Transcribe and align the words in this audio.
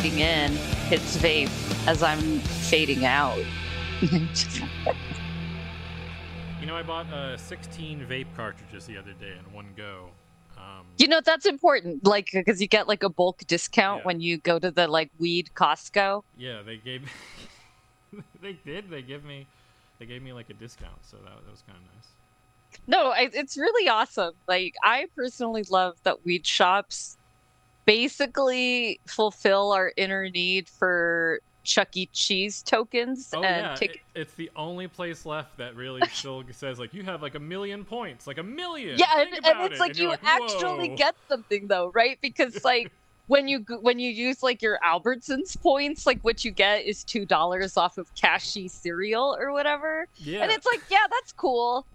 fading 0.00 0.20
in 0.20 0.52
hits 0.88 1.16
vape 1.16 1.50
as 1.88 2.02
I'm 2.04 2.20
fading 2.70 3.04
out. 3.04 3.36
You 6.60 6.66
know, 6.66 6.76
I 6.76 6.82
bought 6.82 7.12
uh, 7.12 7.36
16 7.36 8.06
vape 8.08 8.26
cartridges 8.36 8.86
the 8.86 8.96
other 8.96 9.12
day 9.14 9.32
in 9.44 9.52
one 9.52 9.66
go. 9.76 10.10
Um, 10.56 10.86
you 10.98 11.06
know 11.08 11.20
that's 11.24 11.46
important, 11.46 12.04
like 12.06 12.30
because 12.32 12.60
you 12.60 12.66
get 12.68 12.86
like 12.88 13.02
a 13.02 13.08
bulk 13.08 13.38
discount 13.46 14.00
Yeah. 14.00 14.06
when 14.06 14.20
you 14.20 14.38
go 14.38 14.58
to 14.58 14.70
the 14.70 14.86
like 14.86 15.10
weed 15.18 15.50
Costco. 15.54 16.22
yeah, 16.36 16.62
they 16.62 16.76
gave 16.76 17.02
me, 17.02 18.22
they 18.42 18.52
did. 18.64 18.90
They 18.90 19.02
give 19.02 19.24
me 19.24 19.46
they 19.98 20.06
gave 20.06 20.22
me 20.22 20.32
like 20.32 20.48
a 20.50 20.54
discount, 20.54 21.04
so 21.04 21.16
that, 21.16 21.24
that 21.44 21.50
was 21.50 21.62
kind 21.66 21.78
of 21.78 21.84
nice. 21.94 22.08
No, 22.86 23.10
I, 23.10 23.30
it's 23.32 23.56
really 23.56 23.88
awesome. 23.88 24.34
Like 24.46 24.74
I 24.82 25.06
personally 25.16 25.64
love 25.70 25.96
that 26.04 26.24
weed 26.24 26.46
shops 26.46 27.17
basically 27.88 29.00
fulfill 29.06 29.72
our 29.72 29.92
inner 29.96 30.28
need 30.28 30.68
for 30.68 31.40
Chuck 31.64 31.88
E. 31.96 32.06
Cheese 32.12 32.62
tokens 32.62 33.30
Oh 33.34 33.42
and 33.42 33.64
yeah, 33.64 33.74
tickets. 33.76 34.00
it- 34.14 34.20
it's 34.20 34.34
the 34.34 34.50
only 34.54 34.88
place 34.88 35.24
left 35.24 35.56
that 35.56 35.74
really 35.74 36.02
still 36.12 36.44
says 36.52 36.78
like 36.78 36.92
you 36.92 37.02
have 37.04 37.22
like 37.22 37.34
a 37.34 37.40
million 37.40 37.86
points, 37.86 38.26
like 38.26 38.36
a 38.36 38.42
million. 38.42 38.98
Yeah, 38.98 39.06
and, 39.16 39.32
and 39.32 39.60
it's 39.64 39.76
it. 39.76 39.80
like 39.80 39.98
you're 39.98 40.12
you 40.12 40.16
actually 40.22 40.88
get 40.88 41.14
something 41.30 41.66
though, 41.66 41.90
right? 41.94 42.18
Because 42.20 42.62
like 42.72 42.92
when 43.26 43.48
you 43.48 43.64
when 43.80 43.98
you 43.98 44.10
use 44.10 44.42
like 44.42 44.60
your 44.60 44.78
Albertsons 44.84 45.58
points, 45.62 46.04
like 46.04 46.20
what 46.20 46.44
you 46.44 46.50
get 46.50 46.84
is 46.84 47.02
two 47.04 47.24
dollars 47.24 47.78
off 47.78 47.96
of 47.96 48.14
cashy 48.14 48.68
cereal 48.68 49.34
or 49.40 49.50
whatever, 49.50 50.06
yeah. 50.16 50.42
and 50.42 50.52
it's 50.52 50.66
like 50.66 50.82
yeah, 50.90 51.06
that's 51.10 51.32
cool, 51.32 51.86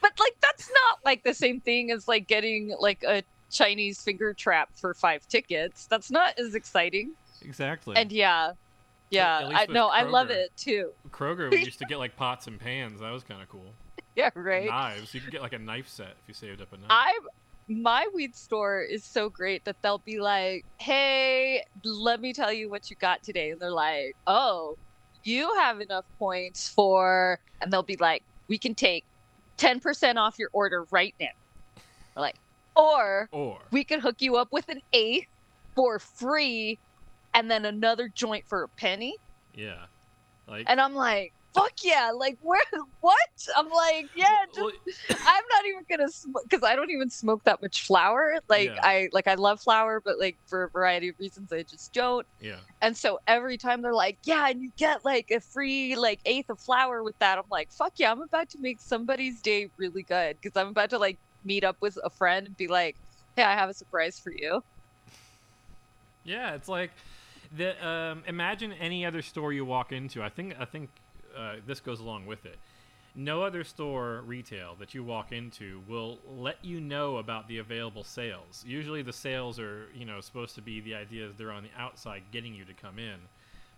but 0.00 0.12
like 0.18 0.36
that's 0.40 0.70
not 0.70 0.98
like 1.04 1.24
the 1.24 1.34
same 1.34 1.60
thing 1.60 1.90
as 1.90 2.08
like 2.08 2.26
getting 2.26 2.74
like 2.80 3.02
a 3.06 3.22
Chinese 3.50 4.00
finger 4.00 4.32
trap 4.32 4.70
for 4.74 4.94
five 4.94 5.26
tickets. 5.28 5.86
That's 5.86 6.10
not 6.10 6.38
as 6.38 6.54
exciting. 6.54 7.12
exactly. 7.42 7.96
And 7.96 8.10
yeah, 8.12 8.52
yeah, 9.10 9.48
I 9.52 9.62
with 9.62 9.70
no, 9.70 9.88
I 9.88 10.04
love 10.04 10.30
it 10.30 10.50
too. 10.56 10.90
Kroger, 11.10 11.50
we 11.50 11.64
used 11.64 11.78
to 11.80 11.84
get 11.84 11.98
like 11.98 12.16
pots 12.16 12.46
and 12.46 12.58
pans. 12.58 13.00
That 13.00 13.12
was 13.12 13.22
kind 13.22 13.42
of 13.42 13.48
cool. 13.48 13.66
Yeah, 14.16 14.30
right. 14.34 14.66
Knives. 14.66 15.14
You 15.14 15.20
could 15.20 15.30
get 15.30 15.40
like 15.40 15.52
a 15.52 15.58
knife 15.58 15.88
set 15.88 16.08
if 16.08 16.26
you 16.26 16.34
saved 16.34 16.60
up 16.60 16.72
a 16.72 16.76
knife. 16.76 16.86
I 16.90 17.16
my 17.68 18.08
weed 18.12 18.34
store 18.34 18.82
is 18.82 19.04
so 19.04 19.28
great 19.28 19.64
that 19.64 19.76
they'll 19.82 19.98
be 19.98 20.18
like, 20.18 20.64
"Hey, 20.78 21.64
let 21.84 22.20
me 22.20 22.32
tell 22.32 22.52
you 22.52 22.68
what 22.68 22.90
you 22.90 22.96
got 22.96 23.22
today," 23.22 23.50
and 23.50 23.60
they're 23.60 23.70
like, 23.70 24.16
"Oh, 24.26 24.76
you 25.22 25.54
have 25.54 25.80
enough 25.80 26.04
points 26.18 26.68
for," 26.68 27.38
and 27.60 27.72
they'll 27.72 27.84
be 27.84 27.96
like, 27.96 28.24
"We 28.48 28.58
can 28.58 28.74
take 28.74 29.04
ten 29.56 29.78
percent 29.78 30.18
off 30.18 30.38
your 30.38 30.50
order 30.52 30.86
right 30.90 31.14
now," 31.20 31.28
We're 32.16 32.22
like, 32.22 32.36
or 32.76 33.28
or 33.32 33.58
we 33.72 33.84
could 33.84 34.00
hook 34.00 34.16
you 34.20 34.36
up 34.36 34.48
with 34.52 34.68
an 34.68 34.80
eighth 34.92 35.26
for 35.74 35.98
free, 35.98 36.78
and 37.34 37.50
then 37.50 37.64
another 37.64 38.08
joint 38.08 38.44
for 38.48 38.62
a 38.64 38.68
penny. 38.68 39.14
yeah, 39.54 39.86
like 40.48 40.64
And 40.68 40.80
I'm 40.80 40.94
like, 40.94 41.32
"Fuck 41.54 41.72
yeah!" 41.82 42.10
Like, 42.14 42.38
where? 42.40 42.60
What? 43.00 43.16
I'm 43.56 43.68
like, 43.70 44.10
"Yeah, 44.14 44.26
just 44.54 44.60
well, 44.60 44.70
I'm 45.10 45.44
not 45.54 45.64
even 45.66 45.84
gonna 45.88 46.10
smoke 46.10 46.42
because 46.48 46.62
I 46.62 46.76
don't 46.76 46.90
even 46.90 47.08
smoke 47.08 47.42
that 47.44 47.62
much 47.62 47.86
flour. 47.86 48.34
Like 48.48 48.70
Yeah. 48.70 48.80
I 48.82 49.08
like 49.12 49.26
I 49.26 49.34
love 49.34 49.60
flour, 49.60 50.02
but 50.04 50.18
like 50.18 50.38
for 50.46 50.64
a 50.64 50.70
variety 50.70 51.08
of 51.08 51.14
reasons 51.18 51.50
I 51.52 51.62
just 51.62 51.92
don't. 51.94 52.26
yeah. 52.40 52.56
And 52.82 52.96
so 52.96 53.18
every 53.26 53.56
time 53.58 53.80
they're 53.82 53.94
like, 53.94 54.18
"Yeah, 54.24 54.48
and 54.48 54.60
you 54.62 54.70
get 54.76 55.04
like 55.04 55.26
a 55.30 55.40
free 55.40 55.96
like 55.96 56.20
eighth 56.26 56.50
of 56.50 56.60
flour 56.60 57.02
with 57.02 57.18
that," 57.20 57.38
I'm 57.38 57.44
like, 57.50 57.70
"Fuck 57.72 57.94
yeah!" 57.96 58.10
I'm 58.12 58.20
about 58.22 58.50
to 58.50 58.58
make 58.60 58.80
somebody's 58.80 59.40
day 59.40 59.70
really 59.78 60.02
good 60.02 60.36
because 60.42 60.60
I'm 60.60 60.68
about 60.68 60.90
to 60.90 60.98
like 60.98 61.18
meet 61.44 61.64
up 61.64 61.76
with 61.80 61.98
a 62.04 62.10
friend 62.10 62.46
and 62.46 62.56
be 62.56 62.68
like, 62.68 62.96
"Hey, 63.36 63.42
I 63.42 63.54
have 63.54 63.68
a 63.68 63.74
surprise 63.74 64.18
for 64.18 64.32
you." 64.32 64.62
Yeah, 66.24 66.54
it's 66.54 66.68
like 66.68 66.90
the 67.56 67.86
um, 67.86 68.22
imagine 68.26 68.72
any 68.72 69.04
other 69.04 69.22
store 69.22 69.52
you 69.52 69.64
walk 69.64 69.92
into. 69.92 70.22
I 70.22 70.28
think 70.28 70.54
I 70.58 70.64
think 70.64 70.90
uh, 71.36 71.56
this 71.66 71.80
goes 71.80 72.00
along 72.00 72.26
with 72.26 72.46
it. 72.46 72.58
No 73.16 73.42
other 73.42 73.64
store 73.64 74.22
retail 74.24 74.76
that 74.78 74.94
you 74.94 75.02
walk 75.02 75.32
into 75.32 75.82
will 75.88 76.18
let 76.28 76.64
you 76.64 76.80
know 76.80 77.16
about 77.16 77.48
the 77.48 77.58
available 77.58 78.04
sales. 78.04 78.64
Usually, 78.66 79.02
the 79.02 79.12
sales 79.12 79.58
are 79.58 79.88
you 79.94 80.04
know 80.04 80.20
supposed 80.20 80.54
to 80.56 80.62
be 80.62 80.80
the 80.80 80.94
idea 80.94 81.26
is 81.26 81.36
they're 81.36 81.52
on 81.52 81.64
the 81.64 81.70
outside 81.76 82.22
getting 82.30 82.54
you 82.54 82.64
to 82.64 82.74
come 82.74 82.98
in, 82.98 83.16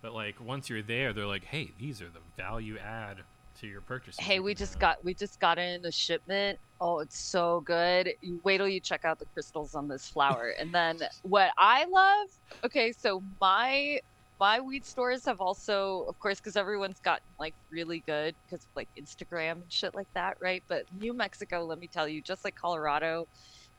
but 0.03 0.13
like 0.15 0.41
once 0.41 0.69
you're 0.69 0.83
there, 0.83 1.13
they're 1.13 1.27
like, 1.27 1.45
hey, 1.45 1.71
these 1.79 2.03
are 2.03 2.11
the 2.11 2.21
value 2.37 2.77
add 2.79 3.19
to 3.63 3.69
your 3.69 3.81
purchase. 3.81 4.17
Hey, 4.19 4.41
we 4.41 4.55
just 4.55 4.79
got 4.79 5.03
we 5.05 5.15
just 5.15 5.41
got 5.41 5.59
in 5.59 5.85
a 5.87 5.93
shipment. 5.93 6.59
Oh, 6.81 6.99
it's 6.99 7.19
so 7.19 7.63
good. 7.65 8.11
You 8.21 8.41
wait 8.45 8.59
till 8.59 8.69
you 8.69 8.81
check 8.81 9.05
out 9.05 9.19
the 9.19 9.27
crystals 9.33 9.75
on 9.75 9.89
this 9.89 10.09
flower. 10.09 10.55
and 10.59 10.75
then 10.75 10.99
what 11.23 11.53
I 11.57 11.87
love, 11.87 12.29
okay, 12.65 12.93
so 12.93 13.23
my 13.41 14.01
my 14.41 14.59
weed 14.59 14.85
stores 14.85 15.25
have 15.27 15.41
also, 15.41 16.05
of 16.09 16.19
course, 16.19 16.41
because 16.41 16.57
everyone's 16.57 16.99
gotten 16.99 17.25
like 17.39 17.55
really 17.71 18.03
good 18.07 18.35
because 18.45 18.67
like 18.75 18.89
Instagram 19.01 19.53
and 19.53 19.73
shit 19.73 19.95
like 19.95 20.09
that, 20.15 20.37
right? 20.43 20.65
But 20.69 20.85
New 20.99 21.15
Mexico, 21.15 21.65
let 21.65 21.79
me 21.79 21.87
tell 21.87 22.09
you, 22.09 22.21
just 22.21 22.45
like 22.45 22.57
Colorado 22.57 23.29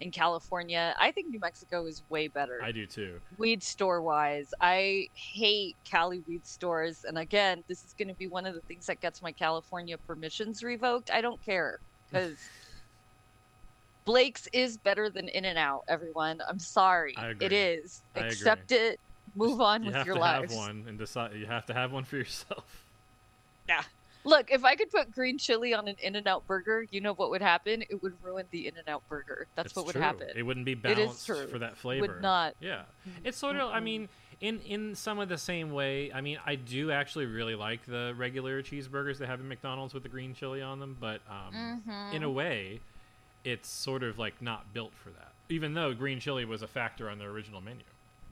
and 0.03 0.13
California, 0.13 0.94
I 1.00 1.11
think 1.11 1.29
New 1.29 1.39
Mexico 1.39 1.85
is 1.85 2.03
way 2.09 2.27
better 2.27 2.59
I 2.63 2.71
do 2.71 2.85
too. 2.85 3.19
weed 3.38 3.63
store 3.63 4.01
wise 4.01 4.50
i 4.61 5.07
hate 5.15 5.75
cali 5.89 6.21
weed 6.27 6.45
stores 6.45 7.03
and 7.07 7.17
again 7.17 7.63
this 7.67 7.83
is 7.83 7.94
going 7.97 8.07
to 8.07 8.13
be 8.15 8.27
one 8.27 8.45
of 8.45 8.53
the 8.53 8.61
things 8.61 8.85
that 8.85 9.00
gets 9.01 9.21
my 9.21 9.31
california 9.31 9.97
permissions 9.97 10.61
revoked 10.63 11.09
i 11.11 11.21
don't 11.21 11.41
care 11.44 11.79
because 12.11 12.38
blake's 14.05 14.47
is 14.53 14.77
better 14.77 15.09
than 15.09 15.27
in 15.29 15.45
and 15.45 15.57
out 15.57 15.81
everyone 15.88 16.39
i'm 16.49 16.59
sorry 16.59 17.13
I 17.17 17.27
agree. 17.29 17.45
it 17.47 17.53
is 17.53 18.03
I 18.15 18.19
agree. 18.19 18.31
accept 18.31 18.71
it 18.71 18.99
move 19.35 19.61
on 19.61 19.81
You 19.81 19.88
with 19.88 19.95
have 19.95 20.06
your 20.06 20.15
to 20.15 20.21
lives 20.21 20.53
have 20.53 20.57
one 20.59 20.85
and 20.88 20.97
decide. 20.99 21.33
You 21.35 21.45
have 21.45 21.65
to 21.67 21.73
have 21.73 21.91
one 21.91 22.03
for 22.03 22.17
yourself. 22.17 22.85
Look 24.25 24.49
if 24.51 24.63
i 24.63 24.75
could 24.75 24.89
put 24.89 25.11
green 25.11 25.37
chili 25.37 25.73
on 25.73 25.87
an 25.87 25.95
in 26.01 26.15
and 26.15 26.27
out 26.27 26.45
burger 26.47 26.85
you 26.91 27.01
know 27.01 27.13
what 27.13 27.29
would 27.29 27.41
happen 27.41 27.81
it 27.89 28.01
would 28.01 28.13
ruin 28.23 28.45
the 28.51 28.67
in 28.67 28.77
and 28.77 28.87
out 28.87 29.01
burger 29.09 29.47
that's 29.55 29.67
It's 29.67 29.75
what 29.75 29.85
would 29.85 29.93
true. 29.93 30.01
happen 30.01 30.27
It 30.35 30.43
wouldn't 30.43 30.65
be 30.65 30.71
It 30.73 30.77
is 30.77 30.95
balanced 30.95 31.25
true. 31.25 31.47
for 31.47 31.59
that 31.59 31.77
flavor. 31.77 32.01
would 32.13 32.21
not 32.21 32.55
Yeah, 32.59 32.83
it's 33.23 33.37
sort 33.37 33.55
of. 33.57 33.69
I 33.71 33.79
Mm-mm. 33.79 33.83
mean, 33.83 34.09
in 34.41 34.59
in 34.61 34.95
some 34.95 35.19
of 35.19 35.29
the 35.29 35.37
same 35.37 35.71
way. 35.71 36.11
I 36.13 36.21
mean, 36.21 36.37
I 36.45 36.55
do 36.55 36.91
actually 36.91 37.25
really 37.27 37.55
like 37.55 37.85
the 37.85 38.13
regular 38.17 38.61
cheeseburgers 38.61 39.17
they 39.17 39.25
have 39.25 39.39
in 39.39 39.47
McDonald's 39.47 39.93
with 39.93 40.03
the 40.03 40.09
green 40.09 40.33
chili 40.33 40.61
on 40.61 40.79
them, 40.79 40.97
but 40.99 41.21
um, 41.29 41.81
Mhm. 41.87 42.13
in 42.13 42.23
a 42.23 42.29
way, 42.29 42.79
it's 43.43 43.69
sort 43.69 44.03
of 44.03 44.17
like 44.19 44.41
not 44.41 44.73
built 44.73 44.93
for 44.95 45.09
that. 45.11 45.31
Even 45.49 45.73
though 45.73 45.93
green 45.93 46.19
chili 46.19 46.45
was 46.45 46.61
a 46.61 46.67
factor 46.67 47.09
on 47.09 47.19
their 47.19 47.29
original 47.29 47.61
menu, 47.61 47.83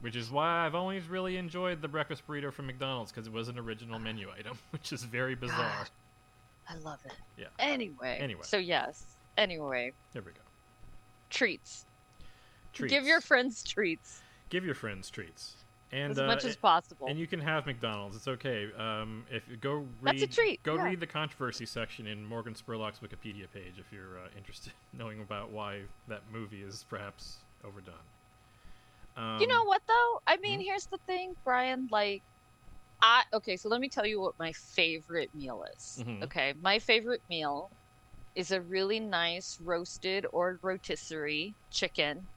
which 0.01 0.15
is 0.15 0.29
why 0.31 0.65
I've 0.65 0.75
always 0.75 1.07
really 1.07 1.37
enjoyed 1.37 1.81
the 1.81 1.87
breakfast 1.87 2.27
burrito 2.27 2.51
from 2.51 2.67
McDonald's 2.67 3.11
because 3.11 3.27
it 3.27 3.33
was 3.33 3.47
an 3.47 3.57
original 3.57 3.99
menu 3.99 4.27
item, 4.37 4.57
which 4.71 4.91
is 4.93 5.03
very 5.03 5.35
bizarre. 5.35 5.87
i 6.69 6.75
love 6.83 6.99
it 7.05 7.13
Yeah. 7.37 7.47
anyway 7.59 8.17
Anyway. 8.21 8.41
so 8.43 8.57
yes 8.57 9.03
anyway 9.37 9.91
There 10.13 10.21
we 10.21 10.31
go. 10.31 10.39
treats 11.29 11.85
Treats. 12.73 12.93
Give 12.93 13.05
your 13.05 13.19
friends 13.21 13.63
treats 13.63 14.21
give 14.49 14.63
your 14.65 14.75
friends 14.75 15.09
treats. 15.09 15.55
And 15.93 16.11
as 16.11 16.19
uh, 16.19 16.25
much 16.25 16.45
as 16.45 16.55
possible. 16.55 17.07
And 17.07 17.19
you 17.19 17.27
can 17.27 17.41
have 17.41 17.65
McDonald's. 17.65 18.15
It's 18.15 18.27
okay. 18.29 18.69
Um, 18.77 19.25
if 19.29 19.43
go 19.59 19.85
read, 20.01 20.19
That's 20.19 20.21
a 20.23 20.27
treat, 20.27 20.63
Go 20.63 20.75
yeah. 20.75 20.83
read 20.85 20.99
the 21.01 21.07
controversy 21.07 21.65
section 21.65 22.07
in 22.07 22.23
Morgan 22.25 22.53
Spurlock's 22.53 22.99
Wikipedia 22.99 23.45
page 23.53 23.73
if 23.77 23.91
you're 23.91 24.19
uh, 24.23 24.27
interested 24.37 24.71
in 24.93 24.99
knowing 24.99 25.19
about 25.19 25.51
why 25.51 25.81
that 26.07 26.21
movie 26.31 26.61
is 26.61 26.85
perhaps 26.89 27.37
overdone. 27.65 27.95
Um, 29.15 29.41
you 29.41 29.47
know 29.47 29.63
what 29.65 29.81
though? 29.87 30.19
I 30.27 30.37
mean, 30.37 30.59
hmm? 30.59 30.65
here's 30.65 30.87
the 30.87 30.99
thing, 31.07 31.35
Brian. 31.43 31.87
Like, 31.91 32.23
I 33.01 33.23
okay. 33.33 33.57
So 33.57 33.69
let 33.69 33.81
me 33.81 33.89
tell 33.89 34.05
you 34.07 34.21
what 34.21 34.35
my 34.39 34.53
favorite 34.53 35.31
meal 35.33 35.63
is. 35.75 36.05
Mhm. 36.05 36.23
Okay, 36.23 36.53
my 36.61 36.79
favorite 36.79 37.23
meal 37.29 37.71
is 38.35 38.51
a 38.51 38.61
really 38.61 38.99
nice 38.99 39.57
roasted 39.61 40.25
or 40.33 40.59
rotisserie 40.63 41.55
chicken. 41.71 42.29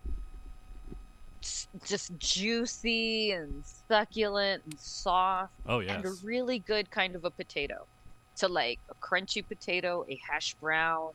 Just 1.86 2.16
juicy 2.18 3.30
and 3.30 3.64
succulent 3.66 4.64
and 4.64 4.78
soft. 4.78 5.52
Oh 5.66 5.80
yes. 5.80 5.96
and 5.96 6.04
a 6.06 6.12
really 6.26 6.58
good 6.58 6.90
kind 6.90 7.14
of 7.16 7.24
a 7.24 7.30
potato. 7.30 7.86
So 8.34 8.48
like 8.48 8.80
a 8.90 8.94
crunchy 8.96 9.46
potato, 9.46 10.04
a 10.08 10.18
hash 10.28 10.54
brown, 10.60 11.12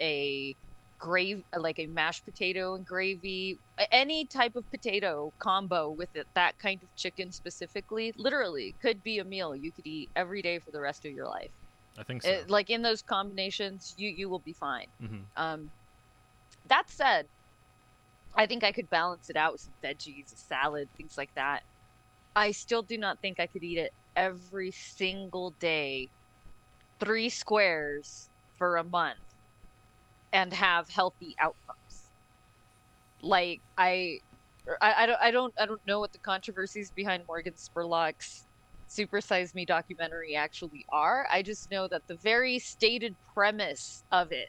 a 0.00 0.56
grave 1.00 1.42
like 1.56 1.78
a 1.80 1.86
mashed 1.88 2.24
potato 2.26 2.74
and 2.76 2.86
gravy, 2.86 3.60
any 3.92 4.26
type 4.26 4.56
of 4.56 4.70
potato 4.70 5.32
combo 5.40 5.90
with 5.90 6.10
it, 6.14 6.28
that 6.34 6.58
kind 6.58 6.82
of 6.82 6.94
chicken 6.96 7.32
specifically, 7.32 8.12
literally 8.16 8.76
could 8.82 9.02
be 9.02 9.18
a 9.18 9.24
meal 9.24 9.56
you 9.56 9.72
could 9.72 9.86
eat 9.86 10.10
every 10.16 10.42
day 10.42 10.58
for 10.60 10.70
the 10.72 10.80
rest 10.80 11.04
of 11.06 11.12
your 11.12 11.26
life. 11.26 11.52
I 11.96 12.02
think 12.04 12.22
so. 12.22 12.32
It- 12.32 12.50
like 12.50 12.70
in 12.70 12.82
those 12.82 13.02
combinations, 13.02 13.94
you 13.96 14.10
you 14.10 14.28
will 14.30 14.40
be 14.40 14.54
fine. 14.54 14.92
Mhm. 15.00 15.30
Um, 15.36 15.72
that 16.66 16.90
said, 16.90 17.28
I 18.34 18.46
think 18.46 18.62
I 18.64 18.72
could 18.72 18.88
balance 18.88 19.28
it 19.28 19.36
out 19.36 19.52
with 19.52 19.60
some 19.62 19.74
veggies, 19.82 20.32
a 20.32 20.36
salad, 20.36 20.90
things 20.96 21.14
like 21.16 21.32
that. 21.34 21.64
I 22.36 22.52
still 22.52 22.82
do 22.82 22.98
not 22.98 23.20
think 23.22 23.40
I 23.40 23.48
could 23.48 23.64
eat 23.64 23.78
it 23.78 23.92
every 24.16 24.72
single 24.72 25.52
day, 25.52 26.10
three 27.00 27.30
squares 27.30 28.30
for 28.58 28.76
a 28.76 28.84
month, 28.84 29.20
and 30.32 30.52
have 30.52 30.88
healthy 30.90 31.34
outcomes. 31.40 32.10
Like 33.22 33.62
I, 33.76 34.20
I, 34.80 34.94
I 35.04 35.06
don't 35.06 35.18
I 35.22 35.30
don't 35.30 35.54
I 35.60 35.66
don't 35.66 35.80
know 35.86 36.00
what 36.00 36.12
the 36.12 36.18
controversies 36.18 36.90
behind 36.90 37.24
Morgan 37.28 37.54
Spurlock's 37.54 38.46
Super 38.86 39.20
Size 39.20 39.54
Me 39.54 39.64
documentary 39.66 40.34
actually 40.34 40.84
are. 40.90 41.26
I 41.30 41.42
just 41.42 41.70
know 41.70 41.88
that 41.88 42.02
the 42.08 42.16
very 42.16 42.58
stated 42.58 43.16
premise 43.34 44.04
of 44.10 44.32
it 44.32 44.48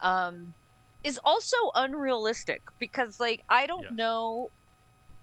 um 0.00 0.54
is 1.04 1.18
also 1.24 1.56
unrealistic 1.74 2.62
because 2.78 3.18
like 3.20 3.40
I 3.48 3.66
don't 3.66 3.84
Yeah. 3.84 3.90
know 3.90 4.48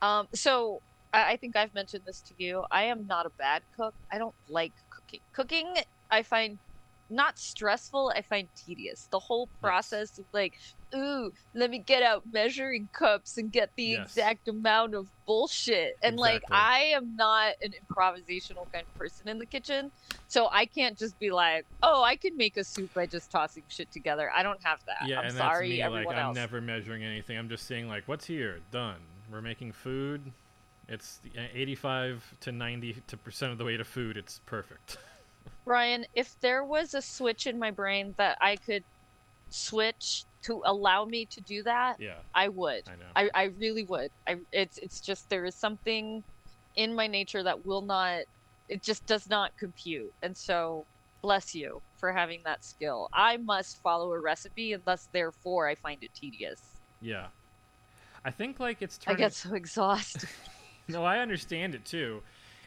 um 0.01 0.27
so 0.35 0.81
I, 1.13 1.33
I 1.33 1.37
think 1.37 1.55
I've 1.55 1.73
mentioned 1.73 2.03
this 2.05 2.21
to 2.23 2.35
you. 2.37 2.65
I 2.71 2.85
am 2.85 3.07
not 3.07 3.25
a 3.25 3.31
bad 3.37 3.63
cook. 3.75 3.95
I 4.11 4.17
don't 4.19 4.35
like 4.49 4.73
cooking. 4.91 5.21
Cooking 5.33 5.73
I 6.11 6.23
find 6.23 6.59
not 7.15 7.37
stressful, 7.37 8.11
I 8.15 8.21
find 8.21 8.47
tedious. 8.55 9.07
The 9.11 9.19
whole 9.19 9.49
process 9.61 10.17
of 10.17 10.25
like, 10.33 10.53
ooh, 10.95 11.31
let 11.53 11.69
me 11.69 11.79
get 11.79 12.03
out 12.03 12.23
measuring 12.31 12.89
cups 12.93 13.37
and 13.37 13.51
get 13.51 13.71
the 13.77 13.83
Yes. 13.83 14.07
exact 14.07 14.47
amount 14.47 14.95
of 14.95 15.07
bullshit. 15.25 15.93
And 16.03 16.17
like 16.17 16.43
I 16.51 16.79
am 16.95 17.15
not 17.15 17.53
an 17.61 17.71
improvisational 17.71 18.71
kind 18.71 18.85
of 18.87 18.93
person 18.95 19.27
in 19.27 19.39
the 19.39 19.45
kitchen. 19.45 19.91
So 20.27 20.49
I 20.51 20.65
can't 20.65 20.97
just 20.97 21.17
be 21.19 21.31
like, 21.31 21.65
oh, 21.81 22.03
I 22.03 22.15
can 22.15 22.35
make 22.37 22.57
a 22.57 22.63
soup 22.63 22.93
by 22.93 23.05
just 23.05 23.31
tossing 23.31 23.63
shit 23.67 23.91
together. 23.91 24.31
I 24.35 24.43
don't 24.43 24.61
have 24.63 24.79
that. 24.87 25.07
Yeah, 25.07 25.19
I'm 25.19 25.25
and 25.25 25.33
sorry, 25.35 25.69
that's 25.69 25.77
me. 25.77 25.81
everyone 25.81 26.15
Like 26.15 26.17
else. 26.17 26.37
I'm 26.37 26.41
never 26.41 26.61
measuring 26.61 27.03
anything. 27.03 27.37
I'm 27.37 27.49
just 27.49 27.67
saying 27.67 27.87
like, 27.87 28.03
what's 28.07 28.25
here? 28.25 28.59
Done. 28.71 29.01
We're 29.31 29.41
making 29.41 29.71
food. 29.71 30.31
It's 30.89 31.21
uh, 31.37 31.41
85 31.53 32.35
to 32.41 32.51
90 32.51 32.97
to 33.07 33.17
percent 33.17 33.51
of 33.51 33.57
the 33.57 33.63
way 33.65 33.77
to 33.77 33.85
food. 33.85 34.17
It's 34.17 34.39
perfect. 34.45 34.97
Brian, 35.65 36.05
if 36.13 36.35
there 36.41 36.63
was 36.63 36.93
a 36.93 37.01
switch 37.01 37.47
in 37.47 37.57
my 37.57 37.71
brain 37.71 38.13
that 38.17 38.37
I 38.41 38.55
could 38.57 38.83
switch 39.49 40.25
to 40.43 40.61
allow 40.65 41.05
me 41.05 41.25
to 41.25 41.41
do 41.41 41.63
that, 41.63 41.99
yeah, 41.99 42.15
I 42.35 42.49
would. 42.49 42.83
I 42.87 42.95
know. 42.95 43.05
I, 43.15 43.29
I 43.33 43.43
really 43.59 43.83
would. 43.83 44.09
I 44.27 44.37
it's 44.51 44.77
it's 44.77 44.99
just 44.99 45.29
there 45.29 45.45
is 45.45 45.55
something 45.55 46.23
in 46.75 46.93
my 46.93 47.07
nature 47.07 47.43
that 47.43 47.65
will 47.65 47.81
not 47.81 48.21
it 48.69 48.81
just 48.83 49.05
does 49.05 49.29
not 49.29 49.51
compute. 49.57 50.11
And 50.21 50.35
so 50.35 50.85
bless 51.21 51.53
you 51.55 51.81
for 51.97 52.11
having 52.11 52.41
that 52.45 52.63
skill. 52.65 53.09
I 53.13 53.37
must 53.37 53.81
follow 53.81 54.11
a 54.11 54.19
recipe 54.19 54.73
and 54.73 54.83
thus 54.85 55.07
therefore 55.13 55.67
I 55.67 55.75
find 55.75 56.03
it 56.03 56.11
tedious. 56.13 56.61
yeah. 57.01 57.27
I 58.25 58.31
think 58.31 58.59
like 58.59 58.81
it's 58.81 58.99
I 59.05 59.15
get 59.15 59.33
so 59.33 59.53
exhausted. 59.53 60.29
No, 60.89 61.05
I 61.05 61.19
understand 61.19 61.75
it 61.75 61.85
too. 61.85 62.21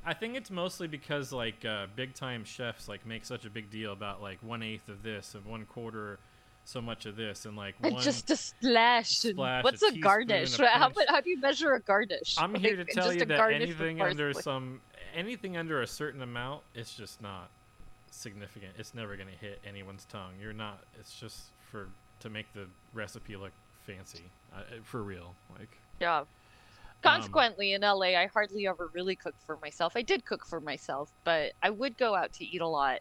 I 0.07 0.15
think 0.15 0.37
it's 0.37 0.51
mostly 0.51 0.87
because 0.87 1.33
like 1.33 1.65
uh, 1.65 1.89
big 1.97 2.15
time 2.15 2.45
chefs 2.45 2.89
like 2.89 3.05
make 3.05 3.25
such 3.25 3.45
a 3.45 3.51
big 3.51 3.71
deal 3.71 3.93
about 3.93 4.23
like 4.23 4.39
one 4.41 4.63
eighth 4.63 4.89
of 4.89 5.03
this 5.03 5.35
and 5.35 5.45
one 5.45 5.67
quarter 5.67 6.19
so 6.65 6.81
much 6.81 7.07
of 7.07 7.17
this 7.17 7.45
and 7.45 7.57
like 7.57 7.75
and 7.83 7.99
just 7.99 8.31
a 8.31 8.37
splash. 8.37 9.11
splash, 9.11 9.65
what's 9.65 9.83
a 9.83 9.87
a, 9.87 9.99
garnish? 9.99 10.59
a 10.59 10.67
How, 10.67 10.93
how 11.09 11.21
do 11.21 11.31
you 11.31 11.41
measure 11.41 11.75
a 11.75 11.81
garnish? 11.81 12.37
I'm 12.39 12.55
here 12.55 12.77
to 12.77 12.85
tell 12.85 13.13
you 13.13 13.25
that 13.25 13.53
anything 13.53 14.01
under 14.01 14.33
some 14.33 14.81
anything 15.15 15.57
under 15.57 15.83
a 15.83 15.87
certain 15.87 16.23
amount, 16.23 16.63
it's 16.75 16.95
just 16.95 17.21
not 17.21 17.51
significant. 18.11 18.73
It's 18.79 18.95
never 18.95 19.17
gonna 19.17 19.31
hit 19.41 19.61
anyone's 19.67 20.05
tongue. 20.07 20.33
You're 20.41 20.53
not. 20.53 20.85
It's 20.99 21.19
just 21.19 21.47
for 21.71 21.89
to 22.21 22.31
make 22.31 22.53
the 22.55 22.67
recipe 22.95 23.37
look 23.37 23.53
fancy, 23.87 24.25
uh, 24.55 24.61
for 24.85 25.03
real. 25.03 25.35
Like 25.59 25.71
Yeah. 26.01 26.25
Um, 27.07 27.15
Consequently, 27.15 27.73
in 27.73 27.83
LA, 27.83 28.19
I 28.19 28.29
hardly 28.33 28.67
ever 28.67 28.91
really 28.93 29.17
cooked 29.17 29.43
for 29.43 29.59
myself. 29.63 29.95
I 29.97 30.03
did 30.03 30.25
cook 30.25 30.47
for 30.47 30.61
myself, 30.61 31.11
but 31.25 31.53
I 31.63 31.71
would 31.71 31.97
go 31.97 32.15
out 32.15 32.33
to 32.35 32.45
eat 32.45 32.61
a 32.61 32.67
lot. 32.67 33.01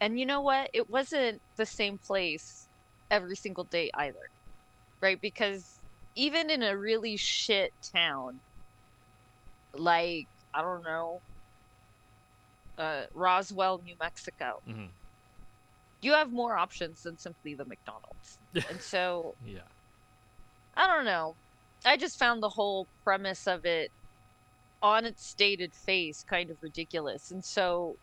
And 0.00 0.18
you 0.18 0.26
know 0.26 0.40
what? 0.40 0.70
It 0.72 0.88
wasn't 0.88 1.40
the 1.56 1.66
same 1.66 1.98
place 1.98 2.68
every 3.10 3.36
single 3.36 3.64
day 3.64 3.90
either. 3.94 4.30
Right? 5.00 5.20
Because 5.20 5.78
even 6.14 6.50
in 6.50 6.62
a 6.62 6.76
really 6.76 7.16
shit 7.16 7.72
town, 7.94 8.40
like, 9.74 10.26
I 10.52 10.62
don't 10.62 10.82
know, 10.82 11.20
uh, 12.78 13.02
Roswell, 13.14 13.80
New 13.84 13.94
Mexico, 14.00 14.60
mhm. 14.68 14.88
you 16.00 16.12
have 16.12 16.32
more 16.32 16.56
options 16.56 17.02
than 17.02 17.18
simply 17.18 17.54
the 17.54 17.64
McDonald's. 17.64 18.38
and 18.68 18.80
so 18.80 19.34
yeah, 19.46 19.60
I 20.76 20.86
don't 20.86 21.04
know. 21.04 21.36
I 21.84 21.96
just 21.96 22.18
found 22.18 22.42
the 22.42 22.48
whole 22.48 22.88
premise 23.04 23.46
of 23.46 23.64
it 23.64 23.90
on 24.82 25.04
its 25.04 25.26
stated 25.26 25.74
face 25.74 26.24
kind 26.28 26.50
of 26.50 26.56
ridiculous. 26.62 27.30
And 27.30 27.44
so 27.44 27.96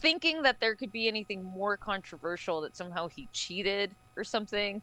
thinking 0.00 0.42
that 0.42 0.58
there 0.60 0.74
could 0.74 0.92
be 0.92 1.08
anything 1.08 1.42
more 1.42 1.76
controversial 1.76 2.60
that 2.62 2.76
somehow 2.76 3.08
he 3.08 3.28
cheated 3.32 3.94
or 4.16 4.24
something 4.24 4.82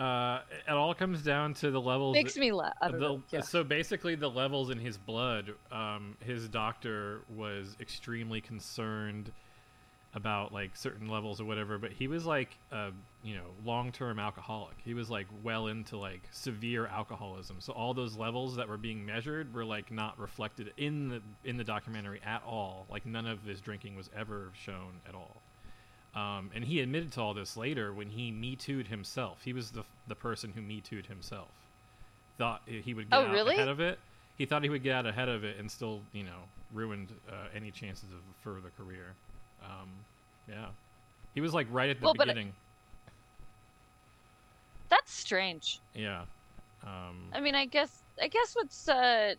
uh, 0.00 0.40
it 0.66 0.72
all 0.72 0.94
comes 0.94 1.22
down 1.22 1.52
to 1.52 1.70
the 1.70 1.80
levels. 1.80 2.14
makes 2.14 2.36
me 2.36 2.52
laugh. 2.52 2.72
The-. 2.80 3.20
Yeah. 3.30 3.42
So 3.42 3.62
basically, 3.62 4.14
the 4.14 4.30
levels 4.30 4.70
in 4.70 4.78
his 4.78 4.96
blood, 4.96 5.52
um, 5.70 6.16
his 6.20 6.48
doctor 6.48 7.20
was 7.28 7.76
extremely 7.80 8.40
concerned 8.40 9.30
about 10.14 10.52
like 10.52 10.76
certain 10.76 11.08
levels 11.08 11.40
or 11.40 11.44
whatever. 11.44 11.78
But 11.78 11.92
he 11.92 12.08
was 12.08 12.26
like, 12.26 12.56
a 12.72 12.90
you 13.22 13.34
know, 13.36 13.46
long-term 13.64 14.18
alcoholic. 14.18 14.74
He 14.84 14.94
was 14.94 15.10
like 15.10 15.26
well 15.42 15.66
into 15.68 15.96
like 15.96 16.22
severe 16.32 16.86
alcoholism. 16.86 17.56
So 17.60 17.72
all 17.72 17.94
those 17.94 18.16
levels 18.16 18.56
that 18.56 18.68
were 18.68 18.78
being 18.78 19.04
measured 19.04 19.54
were 19.54 19.64
like 19.64 19.90
not 19.92 20.18
reflected 20.18 20.72
in 20.76 21.08
the 21.08 21.22
in 21.44 21.56
the 21.56 21.64
documentary 21.64 22.20
at 22.24 22.42
all. 22.46 22.86
Like 22.90 23.06
none 23.06 23.26
of 23.26 23.42
his 23.44 23.60
drinking 23.60 23.96
was 23.96 24.10
ever 24.16 24.50
shown 24.64 25.00
at 25.08 25.14
all. 25.14 25.42
Um, 26.12 26.50
and 26.54 26.64
he 26.64 26.80
admitted 26.80 27.12
to 27.12 27.20
all 27.20 27.34
this 27.34 27.56
later 27.56 27.92
when 27.92 28.10
he 28.10 28.32
Me 28.32 28.56
Too'd 28.56 28.88
himself. 28.88 29.42
He 29.44 29.52
was 29.52 29.70
the 29.70 29.84
the 30.08 30.16
person 30.16 30.52
who 30.52 30.60
Me 30.62 30.80
Too'd 30.80 31.06
himself. 31.06 31.48
Thought 32.36 32.62
he 32.66 32.94
would 32.94 33.10
get 33.10 33.16
Oh, 33.16 33.26
out 33.26 33.30
really? 33.32 33.54
ahead 33.54 33.68
of 33.68 33.80
it. 33.80 33.98
He 34.38 34.46
thought 34.46 34.62
he 34.64 34.70
would 34.70 34.82
get 34.82 34.94
out 34.94 35.06
ahead 35.06 35.28
of 35.28 35.44
it 35.44 35.58
and 35.58 35.70
still, 35.70 36.00
you 36.12 36.22
know, 36.24 36.48
ruined 36.72 37.12
uh, 37.28 37.34
any 37.54 37.70
chances 37.70 38.08
of 38.10 38.16
a 38.18 38.42
further 38.42 38.72
career. 38.78 39.14
Um, 39.62 39.88
yeah, 40.48 40.66
he 41.34 41.40
was 41.40 41.54
like 41.54 41.66
right 41.70 41.90
at 41.90 42.00
the 42.00 42.04
Well, 42.04 42.14
beginning. 42.14 42.52
That's 44.88 45.12
strange. 45.12 45.80
Yeah. 45.94 46.22
Um, 46.84 47.16
I 47.32 47.40
mean, 47.40 47.54
I 47.54 47.66
guess 47.66 48.02
I 48.20 48.28
guess 48.28 48.54
what's 48.54 48.88
uh 48.88 49.34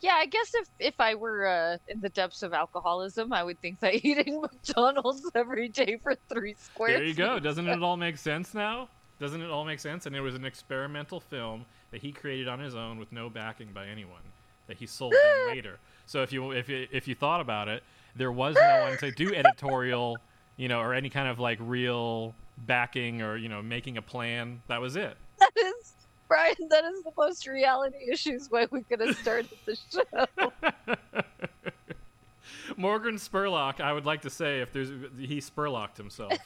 yeah, 0.00 0.14
I 0.14 0.26
guess 0.26 0.52
if 0.54 0.68
if 0.78 1.00
I 1.00 1.14
were 1.14 1.46
uh, 1.46 1.78
in 1.88 2.00
the 2.00 2.10
depths 2.10 2.42
of 2.42 2.52
alcoholism, 2.52 3.32
I 3.32 3.42
would 3.42 3.60
think 3.60 3.80
that 3.80 3.94
eating 4.04 4.40
McDonald's 4.40 5.30
every 5.34 5.68
day 5.68 5.98
for 6.02 6.14
three 6.28 6.54
squares. 6.58 6.98
there 6.98 7.04
you 7.04 7.14
go. 7.14 7.38
Doesn't 7.38 7.68
it 7.68 7.82
all 7.82 7.96
make 7.96 8.18
sense 8.18 8.54
now? 8.54 8.88
Doesn't 9.18 9.40
it 9.40 9.50
all 9.50 9.64
make 9.64 9.80
sense? 9.80 10.04
And 10.06 10.14
it 10.14 10.20
was 10.20 10.34
an 10.34 10.44
experimental 10.44 11.20
film 11.20 11.64
that 11.90 12.02
he 12.02 12.12
created 12.12 12.48
on 12.48 12.60
his 12.60 12.74
own 12.74 12.98
with 12.98 13.10
no 13.12 13.30
backing 13.30 13.68
by 13.72 13.86
anyone 13.86 14.20
that 14.66 14.76
he 14.76 14.86
sold 14.86 15.14
later. 15.46 15.78
So 16.04 16.22
if 16.22 16.32
you 16.32 16.52
if 16.52 16.68
you, 16.68 16.86
if 16.92 17.08
you 17.08 17.14
thought 17.14 17.40
about 17.40 17.68
it, 17.68 17.82
there 18.16 18.32
was 18.32 18.56
no 18.56 18.80
one 18.88 18.98
to 18.98 19.10
do 19.10 19.34
editorial, 19.34 20.18
you 20.56 20.68
know, 20.68 20.80
or 20.80 20.94
any 20.94 21.10
kind 21.10 21.28
of 21.28 21.38
like 21.38 21.58
real 21.60 22.34
backing 22.58 23.22
or 23.22 23.36
you 23.36 23.48
know 23.48 23.62
making 23.62 23.96
a 23.98 24.02
plan. 24.02 24.62
That 24.68 24.80
was 24.80 24.96
it. 24.96 25.16
That 25.38 25.52
is, 25.54 25.92
Brian, 26.28 26.54
that 26.70 26.84
is 26.84 27.02
the 27.02 27.12
most 27.16 27.46
reality 27.46 27.98
issues 28.10 28.50
way 28.50 28.66
we 28.70 28.82
could 28.82 29.00
have 29.00 29.16
started 29.18 29.50
the 29.66 29.76
show. 29.76 30.50
Morgan 32.76 33.16
Spurlock, 33.16 33.80
I 33.80 33.92
would 33.92 34.06
like 34.06 34.22
to 34.22 34.30
say, 34.30 34.60
if 34.60 34.72
there's 34.72 34.90
he 35.18 35.38
Spurlocked 35.38 35.96
himself. 35.96 36.32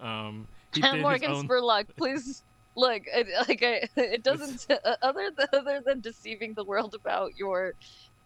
Um, 0.00 0.48
he 0.72 0.80
Morgan 0.80 1.30
own- 1.30 1.46
Spurlock, 1.46 1.84
please 1.94 2.42
look. 2.74 3.02
It, 3.06 3.26
like 3.46 3.62
I, 3.62 3.86
it 4.00 4.22
doesn't 4.22 4.66
uh, 4.70 4.96
other 5.02 5.30
than, 5.36 5.46
other 5.52 5.82
than 5.84 6.00
deceiving 6.00 6.54
the 6.54 6.64
world 6.64 6.94
about 6.94 7.36
your 7.36 7.74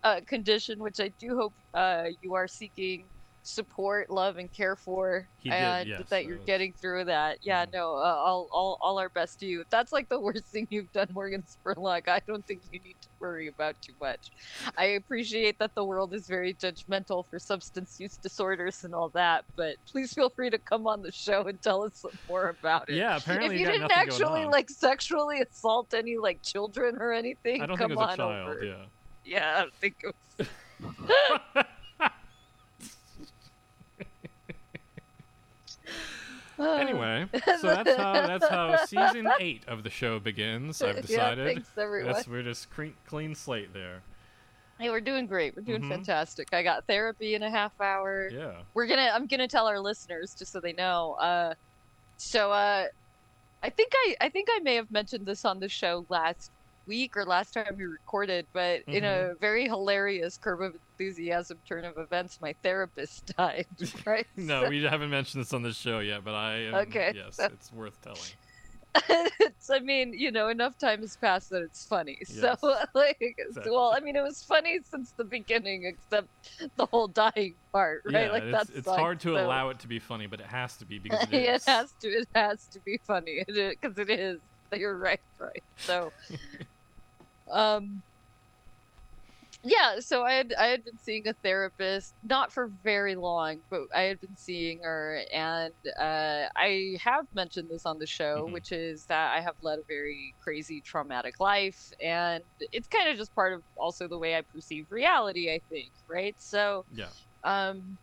uh, 0.04 0.20
condition, 0.26 0.78
which 0.78 1.00
I 1.00 1.08
do 1.18 1.36
hope 1.36 1.54
uh, 1.72 2.04
you 2.22 2.34
are 2.34 2.46
seeking 2.46 3.04
support, 3.46 4.08
love, 4.08 4.38
and 4.38 4.50
care 4.54 4.74
for, 4.74 5.28
did, 5.42 5.52
and 5.52 5.86
yes, 5.86 6.02
that 6.08 6.24
you're 6.24 6.38
was- 6.38 6.46
getting 6.46 6.72
through 6.72 7.04
that. 7.04 7.36
Yeah, 7.42 7.66
Mhm. 7.66 7.72
no, 7.74 7.90
uh, 7.96 8.00
all 8.00 8.48
all 8.50 8.78
all 8.80 8.98
our 8.98 9.10
best 9.10 9.38
to 9.40 9.46
you. 9.46 9.60
If 9.60 9.68
that's 9.68 9.92
like 9.92 10.08
the 10.08 10.18
worst 10.18 10.46
thing 10.46 10.66
you've 10.70 10.90
done, 10.92 11.08
Morgan 11.12 11.42
Spurlock, 11.42 12.08
I 12.08 12.20
don't 12.26 12.46
think 12.46 12.62
you 12.72 12.80
need 12.80 12.96
to 13.02 13.08
worry 13.20 13.48
about 13.48 13.76
too 13.82 13.92
much. 14.00 14.30
I 14.78 14.84
appreciate 15.00 15.58
that 15.58 15.74
the 15.74 15.84
world 15.84 16.14
is 16.14 16.26
very 16.26 16.54
judgmental 16.54 17.26
for 17.28 17.38
substance 17.38 18.00
use 18.00 18.16
disorders 18.16 18.82
and 18.84 18.94
all 18.94 19.10
that, 19.10 19.44
but 19.56 19.76
please 19.90 20.14
feel 20.14 20.30
free 20.30 20.48
to 20.48 20.58
come 20.58 20.86
on 20.86 21.02
the 21.02 21.12
show 21.12 21.42
and 21.46 21.60
tell 21.60 21.82
us 21.84 21.96
some 21.96 22.12
more 22.30 22.48
about 22.48 22.88
it. 22.88 22.96
Yeah, 22.96 23.16
apparently 23.18 23.56
if 23.56 23.60
you 23.60 23.66
you 23.66 23.72
didn't 23.72 23.92
actually 23.92 24.46
like 24.46 24.70
sexually 24.70 25.42
assault 25.42 25.92
any 25.92 26.16
like 26.16 26.40
children 26.42 26.96
or 26.98 27.12
anything, 27.12 27.60
I 27.60 27.66
don't 27.66 27.76
come 27.76 27.90
think 27.90 28.00
it 28.00 28.02
was 28.06 28.18
a 28.18 28.22
on 28.22 28.28
child. 28.30 28.48
over. 28.48 28.64
Yeah. 28.64 28.84
Yeah, 29.24 29.54
I 29.56 29.60
don't 29.62 29.74
think 29.74 29.96
it 30.04 30.14
was. 30.38 30.48
anyway, 36.58 37.26
so 37.60 37.68
that's 37.68 37.96
how 37.96 38.12
that's 38.26 38.48
how 38.48 38.76
season 38.86 39.28
eight 39.40 39.62
of 39.66 39.82
the 39.82 39.90
show 39.90 40.18
begins. 40.18 40.80
I've 40.82 41.02
decided. 41.02 41.46
Yeah, 41.46 41.52
thanks 41.54 41.68
everyone. 41.76 42.12
That's 42.12 42.28
we're 42.28 42.42
just 42.42 42.70
clean, 42.70 42.94
clean 43.06 43.34
slate 43.34 43.72
there. 43.72 44.02
Hey, 44.78 44.90
we're 44.90 45.00
doing 45.00 45.26
great. 45.26 45.54
We're 45.56 45.62
doing 45.62 45.82
Mhm. 45.82 45.88
fantastic. 45.88 46.52
I 46.52 46.62
got 46.62 46.84
therapy 46.86 47.34
in 47.34 47.42
a 47.42 47.50
half 47.50 47.72
hour. 47.80 48.28
Yeah. 48.32 48.54
We're 48.74 48.86
gonna. 48.86 49.10
I'm 49.12 49.26
gonna 49.26 49.48
tell 49.48 49.66
our 49.66 49.78
listeners 49.80 50.34
just 50.34 50.52
so 50.52 50.60
they 50.60 50.72
know. 50.72 51.14
Uh, 51.14 51.54
so 52.16 52.50
uh, 52.52 52.86
I 53.62 53.70
think 53.70 53.92
I 53.94 54.16
I 54.20 54.28
think 54.28 54.48
I 54.50 54.58
may 54.60 54.74
have 54.76 54.90
mentioned 54.90 55.26
this 55.26 55.44
on 55.44 55.60
the 55.60 55.68
show 55.68 56.04
last 56.08 56.50
week 56.86 57.16
or 57.16 57.24
last 57.24 57.52
time 57.52 57.74
we 57.76 57.84
recorded, 57.84 58.46
but 58.52 58.82
in 58.90 59.04
Mm-hmm. 59.04 59.32
a 59.32 59.34
very 59.40 59.64
hilarious 59.64 60.36
curve 60.38 60.60
of 60.60 60.74
enthusiasm 60.98 61.58
turn 61.68 61.84
of 61.84 61.94
events, 61.98 62.38
my 62.40 62.54
therapist 62.62 63.32
died. 63.38 63.66
Right? 64.06 64.26
No, 64.36 64.68
we 64.68 64.82
haven't 64.82 65.10
mentioned 65.10 65.42
this 65.42 65.52
on 65.52 65.62
the 65.62 65.72
show 65.72 66.00
yet, 66.00 66.24
but 66.24 66.34
I 66.34 66.54
am, 66.64 66.74
Okay. 66.74 67.12
yes, 67.12 67.48
it's 67.50 67.72
worth 67.72 68.00
telling. 68.00 68.36
it's 69.40 69.70
I 69.70 69.80
mean, 69.80 70.12
you 70.14 70.30
know, 70.30 70.48
enough 70.48 70.78
time 70.78 71.00
has 71.00 71.16
passed 71.16 71.50
that 71.50 71.62
it's 71.62 71.84
funny. 71.86 72.18
Yes. 72.28 72.60
So 72.60 72.76
like 72.94 73.16
Exactly. 73.20 73.72
well, 73.72 73.92
I 73.96 74.00
mean 74.00 74.14
it 74.16 74.22
was 74.22 74.44
funny 74.44 74.78
since 74.84 75.12
the 75.18 75.24
beginning 75.24 75.84
except 75.84 76.28
the 76.76 76.86
whole 76.86 77.08
dying 77.08 77.56
part, 77.72 78.02
right? 78.06 78.26
Yeah, 78.26 78.30
like 78.30 78.44
it's, 78.44 78.52
that's 78.52 78.70
it's 78.70 78.92
hard 78.94 79.20
to 79.20 79.30
so... 79.34 79.44
allow 79.44 79.70
it 79.70 79.80
to 79.80 79.88
be 79.88 79.98
funny, 79.98 80.26
but 80.28 80.40
it 80.40 80.46
has 80.46 80.76
to 80.78 80.86
be 80.86 80.98
because 81.00 81.32
it 81.32 81.34
it 81.34 81.48
is. 81.56 81.64
has 81.66 81.92
to 82.02 82.08
it 82.08 82.28
has 82.34 82.68
to 82.68 82.80
be 82.84 83.00
funny 83.06 83.42
because 83.48 83.98
it 83.98 84.10
is. 84.10 84.40
You're 84.72 84.98
right, 84.98 85.20
right. 85.38 85.62
So 85.78 86.12
um 87.50 88.02
yeah, 89.62 90.00
so 90.00 90.24
I 90.24 90.32
had 90.34 90.52
I 90.58 90.66
had 90.66 90.84
been 90.84 90.98
seeing 90.98 91.26
a 91.26 91.32
therapist 91.34 92.14
not 92.22 92.52
for 92.52 92.68
very 92.82 93.14
long, 93.16 93.62
but 93.70 93.82
I 93.94 94.02
had 94.02 94.20
been 94.20 94.36
seeing 94.36 94.82
her, 94.82 95.22
and 95.32 95.72
uh, 95.98 96.48
I 96.56 96.96
have 97.02 97.26
mentioned 97.32 97.70
this 97.70 97.86
on 97.86 97.98
the 97.98 98.06
show, 98.06 98.46
Mhm. 98.46 98.52
which 98.52 98.72
is 98.72 99.06
that 99.06 99.34
I 99.36 99.40
have 99.40 99.54
led 99.62 99.78
a 99.78 99.82
very 99.88 100.36
crazy, 100.42 100.82
traumatic 100.82 101.40
life, 101.40 101.90
and 102.02 102.44
it's 102.60 102.88
kind 102.88 103.08
of 103.08 103.16
just 103.16 103.34
part 103.34 103.52
of 103.54 103.64
also 103.76 104.06
the 104.08 104.18
way 104.18 104.36
I 104.36 104.42
perceive 104.42 104.86
reality. 104.90 105.50
I 105.52 105.60
think, 105.70 105.94
right? 106.08 106.34
So, 106.38 106.84
Yeah. 106.90 107.12
um, 107.44 107.98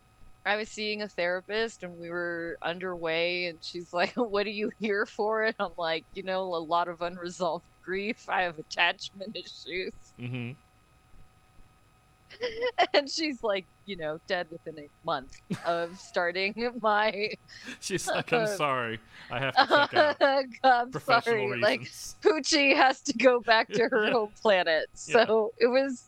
I 0.45 0.55
was 0.55 0.69
seeing 0.71 1.01
a 1.01 1.10
therapist, 1.10 1.83
and 1.83 1.98
we 1.98 2.10
were 2.10 2.57
underway, 2.63 3.45
and 3.45 3.63
she's 3.63 3.93
like, 3.93 4.13
"What 4.15 4.48
are 4.48 4.50
you 4.51 4.71
here 4.79 5.05
for?" 5.05 5.43
And 5.43 5.55
I'm 5.60 5.74
like, 5.77 6.05
"You 6.13 6.24
know, 6.24 6.43
a 6.55 6.63
lot 6.63 6.88
of 6.88 7.01
unresolved 7.01 7.65
grief. 7.83 8.25
I 8.29 8.43
have 8.43 8.57
attachment 8.59 9.35
issues." 9.35 9.93
hmm 10.19 10.51
and 12.93 13.09
she's 13.09 13.43
like, 13.43 13.67
you 13.85 13.97
know, 13.97 14.17
dead 14.27 14.47
within 14.51 14.83
a 14.83 14.89
month 15.05 15.31
of 15.65 15.89
starting 15.97 16.53
my. 16.81 17.29
She's 17.79 18.07
like, 18.07 18.31
I'm 18.31 18.43
Uh, 18.43 18.47
sorry, 18.47 19.00
I 19.29 19.39
have 19.39 19.55
to 19.55 19.67
check 19.67 19.93
out. 19.93 20.45
I'm 20.63 20.91
sorry, 20.93 21.61
like. 21.61 21.81
Poochie 22.23 22.75
has 22.75 23.01
to 23.03 23.13
go 23.17 23.39
back 23.41 23.67
to 23.69 23.88
her 23.89 24.05
Yeah. 24.05 24.11
home 24.13 24.31
planet. 24.41 24.88
Yeah. 25.07 25.25
So 25.25 25.51
it 25.57 25.67
was, 25.67 26.03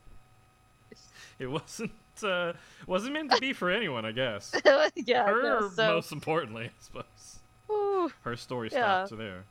It 1.39 1.47
wasn't 1.47 1.91
uh, 2.23 2.53
wasn't 2.87 3.13
meant 3.13 3.31
to 3.31 3.41
be 3.41 3.53
for 3.53 3.69
anyone, 3.69 4.05
I 4.05 4.11
guess. 4.11 4.53
yeah. 4.95 5.25
Her, 5.25 5.43
no, 5.43 5.69
so 5.75 5.93
most 5.95 6.11
importantly, 6.11 6.65
I 6.65 6.71
suppose. 6.79 7.39
whew. 7.67 8.11
Her 8.23 8.35
story 8.35 8.69
Yeah. 8.71 9.05
stops 9.05 9.17
there. 9.17 9.43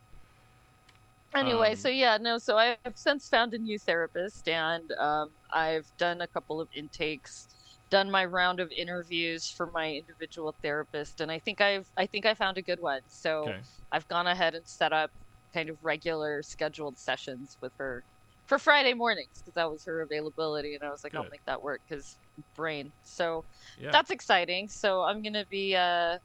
Anyway, 1.35 1.75
Um, 1.75 1.75
so 1.75 1.89
yeah, 1.89 2.17
no, 2.19 2.37
so 2.37 2.57
I've 2.57 2.77
since 2.95 3.27
found 3.29 3.53
a 3.53 3.57
new 3.59 3.79
therapist, 3.79 4.47
and 4.47 4.91
um, 4.93 5.35
I've 5.53 5.87
done 5.97 6.21
a 6.21 6.27
couple 6.27 6.61
of 6.61 6.69
intakes, 6.75 7.47
done 7.89 8.09
my 8.11 8.25
round 8.25 8.59
of 8.59 8.71
interviews 8.71 9.49
for 9.49 9.71
my 9.71 9.91
individual 9.93 10.55
therapist, 10.61 11.21
and 11.21 11.31
I 11.31 11.39
think 11.39 11.61
I've 11.61 11.87
I 11.97 12.07
think 12.07 12.25
I 12.25 12.33
found 12.35 12.57
a 12.57 12.61
good 12.63 12.79
one. 12.79 13.01
So. 13.07 13.55
Okay. 13.55 13.63
I've 13.95 14.07
gone 14.07 14.25
ahead 14.25 14.55
and 14.55 14.65
set 14.67 14.91
up 14.91 15.11
kind 15.53 15.69
of 15.69 15.77
regular 15.83 16.41
scheduled 16.41 16.97
sessions 16.97 17.57
with 17.61 17.73
her 17.77 18.03
for 18.47 18.57
Friday 18.57 18.95
mornings 18.95 19.39
because 19.39 19.53
that 19.53 19.69
was 19.69 19.85
her 19.85 20.01
availability, 20.01 20.73
and 20.73 20.83
I 20.83 20.89
was 20.89 21.03
like, 21.03 21.13
I'll 21.15 21.27
make 21.31 21.43
that 21.45 21.61
work 21.61 21.81
because 21.87 22.17
brain. 22.55 22.93
So 23.03 23.45
Yeah. 23.75 23.91
that's 23.91 24.09
exciting. 24.09 24.67
So 24.67 25.01
I'm 25.03 25.21
gonna 25.21 25.45
be 25.45 25.75
uh, 25.75 26.17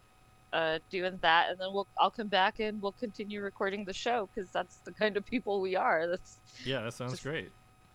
uh, 0.53 0.79
doing 0.91 1.19
that, 1.23 1.51
and 1.51 1.59
then 1.59 1.69
we'll 1.73 1.87
I'll 1.99 2.11
come 2.11 2.29
back 2.29 2.61
and 2.61 2.81
we'll 2.81 2.93
continue 2.93 3.41
recording 3.43 3.85
the 3.85 3.93
show 3.93 4.29
because 4.35 4.51
that's 4.51 4.77
the 4.79 4.93
kind 4.93 5.17
of 5.17 5.25
people 5.27 5.61
we 5.61 5.77
are. 5.77 6.07
That's 6.07 6.39
yeah, 6.65 6.83
that 6.83 6.95
sounds 6.95 7.13
just- 7.13 7.23
great. 7.23 7.51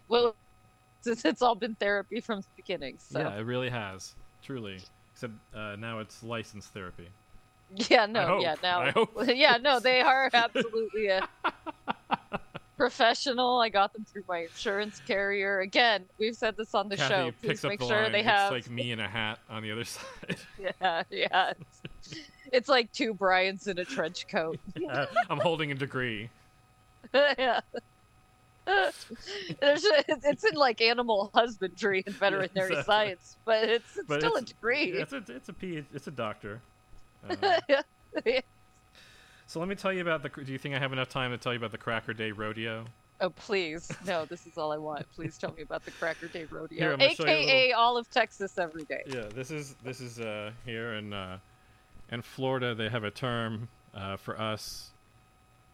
well, 0.08 0.36
it's, 1.06 1.26
it's 1.26 1.42
all 1.42 1.56
been 1.56 1.76
therapy 1.76 2.22
from 2.22 2.42
the 2.42 2.48
beginning. 2.56 2.96
So 3.00 3.20
Yeah, 3.20 3.36
it 3.38 3.42
really 3.46 3.70
has. 3.70 4.16
Truly. 4.42 4.80
Except 5.14 5.34
uh, 5.54 5.76
now 5.78 6.00
it's 6.00 6.24
licensed 6.24 6.74
therapy. 6.74 7.08
Yeah, 7.90 8.06
no, 8.06 8.40
yeah, 8.40 8.56
now, 8.62 8.92
yeah, 9.26 9.58
no, 9.58 9.80
they 9.80 10.02
are 10.02 10.30
absolutely 10.34 11.08
a 11.08 11.28
professional. 12.78 13.60
I 13.60 13.70
got 13.70 13.94
them 13.94 14.06
through 14.06 14.24
my 14.28 14.40
insurance 14.40 15.02
carrier. 15.08 15.62
Again, 15.62 16.06
we've 16.20 16.36
said 16.36 16.56
this 16.58 16.74
on 16.76 16.90
the 16.90 16.98
Kathy 16.98 17.14
show. 17.14 17.32
Please 17.42 17.64
up 17.64 17.70
make 17.70 17.80
the 17.80 17.88
sure 17.88 18.04
line. 18.04 18.12
they 18.12 18.20
it's 18.20 18.28
have. 18.28 18.52
like 18.52 18.70
me 18.70 18.92
in 18.92 19.00
a 19.00 19.08
hat 19.08 19.40
on 19.50 19.64
the 19.64 19.72
other 19.72 19.86
side. 19.86 20.38
Yeah, 20.60 21.04
yeah. 21.10 21.52
It's, 21.52 21.82
it's 22.54 22.70
like 22.70 22.92
two 22.94 23.14
Bryans 23.14 23.68
in 23.68 23.80
a 23.80 23.86
trench 23.86 24.28
coat. 24.28 24.60
Uh, 24.90 25.06
I'm 25.30 25.40
holding 25.40 25.72
a 25.72 25.76
degree. 25.76 26.30
yeah. 27.14 27.62
There's 28.66 29.86
a, 29.86 30.04
it's 30.08 30.44
in 30.44 30.56
like 30.56 30.82
animal 30.82 31.32
husbandry 31.34 32.04
and 32.06 32.14
veterinary 32.16 32.48
exactly. 32.50 32.84
science, 32.84 33.38
but 33.46 33.70
it's, 33.70 33.98
it's 33.98 34.08
But 34.08 34.20
still 34.20 34.36
it's, 34.36 34.52
a 34.52 34.54
degree. 34.54 34.84
It's 34.92 35.14
a 35.14 35.24
it's 35.28 35.50
a 35.50 35.54
P, 35.54 35.84
it's 35.94 36.08
a 36.08 36.12
doctor. 36.12 36.62
Uh, 38.26 38.42
so 39.48 39.60
let 39.60 39.68
me 39.68 39.74
tell 39.74 39.92
you 39.92 40.02
about 40.02 40.22
the. 40.22 40.30
Do 40.30 40.52
you 40.52 40.60
think 40.60 40.76
I 40.76 40.80
have 40.80 40.94
enough 40.94 41.10
time 41.10 41.32
to 41.32 41.38
tell 41.38 41.52
you 41.52 41.58
about 41.58 41.72
the 41.72 41.80
Cracker 41.80 42.14
Day 42.14 42.32
Rodeo? 42.32 42.86
Oh 43.22 43.32
please, 43.32 43.92
no! 44.06 44.26
This 44.26 44.46
is 44.46 44.58
all 44.58 44.72
I 44.72 44.78
want. 44.78 45.06
Please 45.16 45.38
tell 45.38 45.52
me 45.54 45.64
about 45.64 45.84
the 45.84 45.92
Cracker 45.92 46.28
Day 46.28 46.46
Rodeo, 46.46 46.94
I'm 46.94 47.00
gonna 47.00 47.16
show 47.16 47.26
you 47.26 47.32
a 47.32 47.42
aka 47.42 47.72
all 47.72 47.98
of 47.98 48.10
Texas 48.12 48.60
every 48.60 48.84
day. 48.84 49.02
Yeah, 49.08 49.26
this 49.34 49.50
is 49.50 49.76
this 49.84 50.00
is 50.00 50.20
uh, 50.20 50.52
here 50.66 50.94
in 50.94 51.14
uh, 51.14 51.40
in 52.14 52.22
Florida. 52.22 52.76
They 52.76 52.90
have 52.90 53.04
a 53.04 53.12
term 53.12 53.68
uh, 53.94 54.16
for 54.18 54.40
us. 54.40 54.92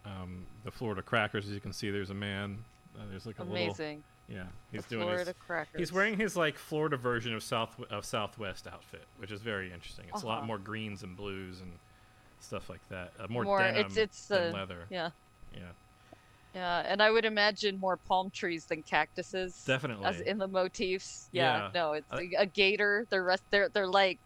Um, 0.05 0.45
the 0.63 0.71
Florida 0.71 1.01
Crackers, 1.01 1.45
as 1.45 1.51
you 1.51 1.59
can 1.59 1.73
see, 1.73 1.91
there's 1.91 2.09
a 2.09 2.13
man. 2.15 2.63
Uh, 2.97 3.03
there's 3.11 3.25
like 3.25 3.39
a 3.39 3.43
little. 3.43 3.57
Amazing. 3.67 4.03
Yeah, 4.29 4.43
The 4.71 4.77
he's 4.77 4.85
doing 4.85 5.01
Florida 5.03 5.25
his. 5.25 5.33
crackers. 5.39 5.79
He's 5.79 5.91
wearing 5.91 6.17
his 6.17 6.35
like 6.37 6.55
Florida 6.57 6.97
version 6.97 7.33
of 7.33 7.41
South 7.43 7.75
of 7.89 8.05
Southwest 8.05 8.67
outfit, 8.67 9.03
which 9.17 9.31
is 9.31 9.41
very 9.41 9.71
interesting. 9.73 10.05
It's 10.13 10.21
a 10.23 10.27
lot 10.27 10.37
Uh-huh. 10.39 10.47
more 10.47 10.57
greens 10.59 11.01
and 11.03 11.17
blues 11.17 11.61
and 11.61 11.71
stuff 12.39 12.69
like 12.69 12.79
that. 12.89 13.11
Uh, 13.19 13.25
more, 13.27 13.43
More- 13.43 13.59
denim 13.59 13.77
it's- 13.79 13.97
it's, 13.97 14.27
than 14.27 14.53
leather. 14.53 14.85
Yeah, 14.91 15.09
Yeah, 15.55 15.61
yeah, 16.53 16.83
and 16.85 17.01
I 17.01 17.09
would 17.09 17.25
imagine 17.25 17.79
more 17.79 17.97
palm 17.97 18.29
trees 18.29 18.65
than 18.65 18.83
cactuses. 18.83 19.63
definitely. 19.65 20.05
As 20.05 20.21
in 20.21 20.37
the 20.37 20.47
motifs. 20.47 21.27
Yeah, 21.31 21.63
Yeah. 21.65 21.71
no, 21.73 21.93
it's 21.93 22.07
a, 22.11 22.41
a 22.41 22.45
gator. 22.45 23.07
They're 23.09 23.23
rest. 23.23 23.43
They're 23.49 23.69
they're 23.69 23.87
like 23.87 24.19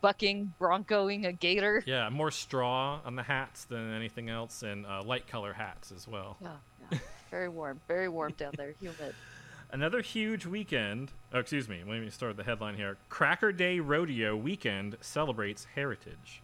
bucking, 0.00 0.54
broncoing 0.60 1.26
a 1.26 1.32
gator. 1.32 1.82
yeah, 1.86 2.08
more 2.08 2.30
straw 2.30 3.00
on 3.04 3.16
the 3.16 3.22
hats 3.22 3.64
than 3.64 3.92
anything 3.92 4.28
else, 4.28 4.62
and 4.62 4.86
uh, 4.86 5.02
light 5.02 5.26
color 5.26 5.52
hats 5.52 5.92
as 5.92 6.08
well. 6.08 6.36
Yeah, 6.40 6.48
yeah. 6.92 6.98
very 7.30 7.48
warm, 7.48 7.80
very 7.88 8.08
warm 8.08 8.32
down 8.32 8.52
there, 8.56 8.74
humid. 8.80 9.14
Another 9.72 10.00
huge 10.00 10.46
weekend. 10.46 11.12
Oh, 11.32 11.38
excuse 11.38 11.68
me. 11.68 11.82
Let 11.86 12.00
me 12.00 12.10
start 12.10 12.36
the 12.36 12.42
headline 12.42 12.74
here. 12.74 12.96
Cracker 13.08 13.52
Day 13.52 13.78
Rodeo 13.78 14.34
weekend 14.34 14.96
celebrates 15.00 15.66
heritage. 15.76 16.42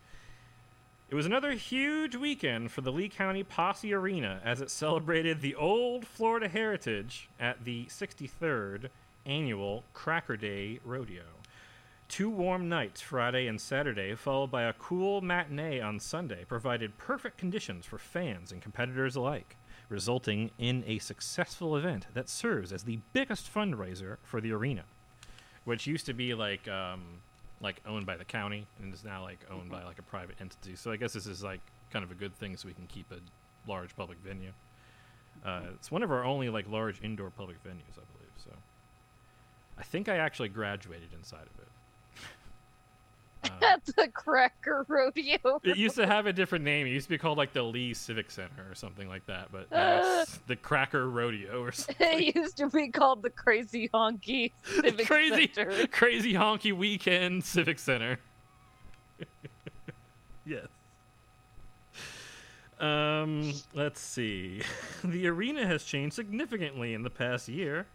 It 1.08 1.16
was 1.16 1.26
another 1.26 1.52
huge 1.52 2.14
weekend 2.14 2.70
for 2.70 2.82
the 2.82 2.92
Lee 2.92 3.08
County 3.08 3.42
Posse 3.42 3.92
Arena 3.92 4.40
as 4.44 4.60
it 4.60 4.70
celebrated 4.70 5.40
the 5.40 5.54
old 5.56 6.06
Florida 6.06 6.48
heritage 6.48 7.28
at 7.38 7.64
the 7.64 7.86
63rd 7.86 8.90
annual 9.24 9.82
Cracker 9.92 10.36
Day 10.36 10.78
Rodeo. 10.84 11.22
Two 12.08 12.30
warm 12.30 12.68
nights, 12.68 13.00
Friday 13.00 13.48
and 13.48 13.60
Saturday, 13.60 14.14
followed 14.14 14.50
by 14.50 14.62
a 14.62 14.72
cool 14.72 15.20
matinee 15.20 15.80
on 15.80 15.98
Sunday, 15.98 16.44
provided 16.44 16.96
perfect 16.98 17.36
conditions 17.36 17.84
for 17.84 17.98
fans 17.98 18.52
and 18.52 18.62
competitors 18.62 19.16
alike, 19.16 19.56
resulting 19.88 20.50
in 20.56 20.84
a 20.86 20.98
successful 20.98 21.76
event 21.76 22.06
that 22.14 22.28
serves 22.28 22.72
as 22.72 22.84
the 22.84 23.00
biggest 23.12 23.52
fundraiser 23.52 24.18
for 24.22 24.40
the 24.40 24.52
arena, 24.52 24.84
which 25.64 25.86
used 25.86 26.06
to 26.06 26.14
be 26.14 26.32
like 26.32 26.68
um, 26.68 27.02
like 27.60 27.80
owned 27.86 28.06
by 28.06 28.16
the 28.16 28.24
county 28.24 28.66
and 28.80 28.94
is 28.94 29.04
now 29.04 29.22
like 29.22 29.40
owned 29.50 29.70
by 29.70 29.82
like 29.84 29.98
a 29.98 30.02
private 30.02 30.36
entity. 30.40 30.76
So 30.76 30.92
I 30.92 30.96
guess 30.96 31.12
this 31.12 31.26
is 31.26 31.42
like 31.42 31.60
kind 31.90 32.04
of 32.04 32.12
a 32.12 32.14
good 32.14 32.34
thing, 32.36 32.56
so 32.56 32.68
we 32.68 32.74
can 32.74 32.86
keep 32.86 33.10
a 33.10 33.18
large 33.68 33.96
public 33.96 34.18
venue. 34.24 34.52
Uh, 35.44 35.62
it's 35.74 35.90
one 35.90 36.04
of 36.04 36.12
our 36.12 36.24
only 36.24 36.50
like 36.50 36.68
large 36.70 37.02
indoor 37.02 37.30
public 37.30 37.62
venues, 37.64 37.98
I 37.98 38.06
believe. 38.14 38.32
So 38.36 38.50
I 39.76 39.82
think 39.82 40.08
I 40.08 40.18
actually 40.18 40.50
graduated 40.50 41.12
inside 41.12 41.42
of 41.52 41.60
it. 41.60 41.68
Uh, 43.50 43.64
At 43.66 43.84
the 43.86 44.08
Cracker 44.12 44.84
Rodeo. 44.88 45.60
it 45.64 45.76
used 45.76 45.96
to 45.96 46.06
have 46.06 46.26
a 46.26 46.32
different 46.32 46.64
name. 46.64 46.86
It 46.86 46.90
used 46.90 47.06
to 47.06 47.10
be 47.10 47.18
called 47.18 47.38
like 47.38 47.52
the 47.52 47.62
Lee 47.62 47.94
Civic 47.94 48.30
Center 48.30 48.66
or 48.70 48.74
something 48.74 49.08
like 49.08 49.26
that, 49.26 49.50
but 49.52 49.66
it's 49.70 50.38
the 50.46 50.56
Cracker 50.56 51.08
Rodeo 51.10 51.62
or 51.62 51.72
something. 51.72 51.96
it 52.00 52.34
used 52.36 52.56
to 52.58 52.68
be 52.68 52.88
called 52.88 53.22
the 53.22 53.30
Crazy 53.30 53.88
Honky 53.92 54.52
Civic 54.64 55.06
crazy, 55.08 55.50
Center. 55.54 55.86
crazy 55.88 56.32
honky 56.34 56.72
weekend 56.72 57.44
Civic 57.44 57.78
Center. 57.78 58.18
yes. 60.44 60.66
Um, 62.78 63.52
let's 63.74 64.00
see. 64.00 64.60
The 65.04 65.28
arena 65.28 65.66
has 65.66 65.84
changed 65.84 66.14
significantly 66.16 66.92
in 66.94 67.02
the 67.02 67.10
past 67.10 67.48
year. 67.48 67.86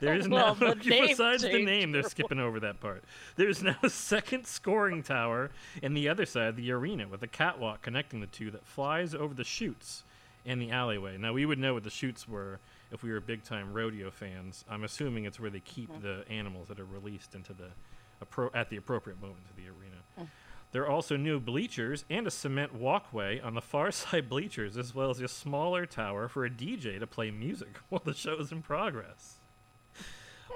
There's 0.00 0.28
Well, 0.28 0.54
now, 0.60 0.74
the 0.74 0.74
besides 1.08 1.42
the 1.42 1.62
name, 1.64 1.92
they're 1.92 2.02
skipping 2.02 2.38
over 2.38 2.60
that 2.60 2.78
part. 2.80 3.04
There's 3.36 3.62
now 3.62 3.76
a 3.82 3.90
second 3.90 4.46
scoring 4.46 5.02
tower 5.02 5.50
in 5.82 5.94
the 5.94 6.08
other 6.08 6.26
side 6.26 6.48
of 6.48 6.56
the 6.56 6.70
arena 6.72 7.08
with 7.08 7.22
a 7.22 7.26
catwalk 7.26 7.82
connecting 7.82 8.20
the 8.20 8.26
two 8.26 8.50
that 8.52 8.66
flies 8.66 9.14
over 9.14 9.34
the 9.34 9.44
chutes 9.44 10.04
and 10.46 10.60
the 10.60 10.70
alleyway. 10.70 11.16
Now 11.18 11.32
we 11.32 11.46
would 11.46 11.58
know 11.58 11.74
what 11.74 11.84
the 11.84 11.90
chutes 11.90 12.28
were 12.28 12.60
if 12.92 13.02
we 13.02 13.10
were 13.10 13.20
big 13.20 13.42
time 13.44 13.72
rodeo 13.72 14.10
fans. 14.10 14.64
I'm 14.70 14.84
assuming 14.84 15.24
it's 15.24 15.40
where 15.40 15.50
they 15.50 15.60
keep 15.60 15.90
Mhm. 15.90 16.02
the 16.02 16.24
animals 16.30 16.68
that 16.68 16.78
are 16.78 16.84
released 16.84 17.34
into 17.34 17.52
the 17.54 17.70
appro- 18.24 18.50
at 18.54 18.68
the 18.70 18.76
appropriate 18.76 19.20
moment 19.20 19.40
to 19.48 19.54
the 19.56 19.68
arena. 19.68 19.96
Mm. 20.20 20.28
There 20.72 20.82
are 20.82 20.88
also 20.90 21.16
new 21.16 21.40
bleachers 21.40 22.04
and 22.10 22.26
a 22.26 22.30
cement 22.30 22.74
walkway 22.74 23.40
on 23.40 23.54
the 23.54 23.60
far 23.62 23.90
side 23.92 24.28
bleachers, 24.28 24.76
as 24.76 24.94
well 24.94 25.10
as 25.10 25.20
a 25.20 25.28
smaller 25.28 25.86
tower 25.86 26.28
for 26.28 26.44
a 26.44 26.50
DJ 26.50 26.98
to 27.00 27.06
play 27.06 27.30
music 27.30 27.76
while 27.88 28.02
the 28.04 28.14
show 28.14 28.36
is 28.38 28.52
in 28.52 28.62
progress. 28.62 29.36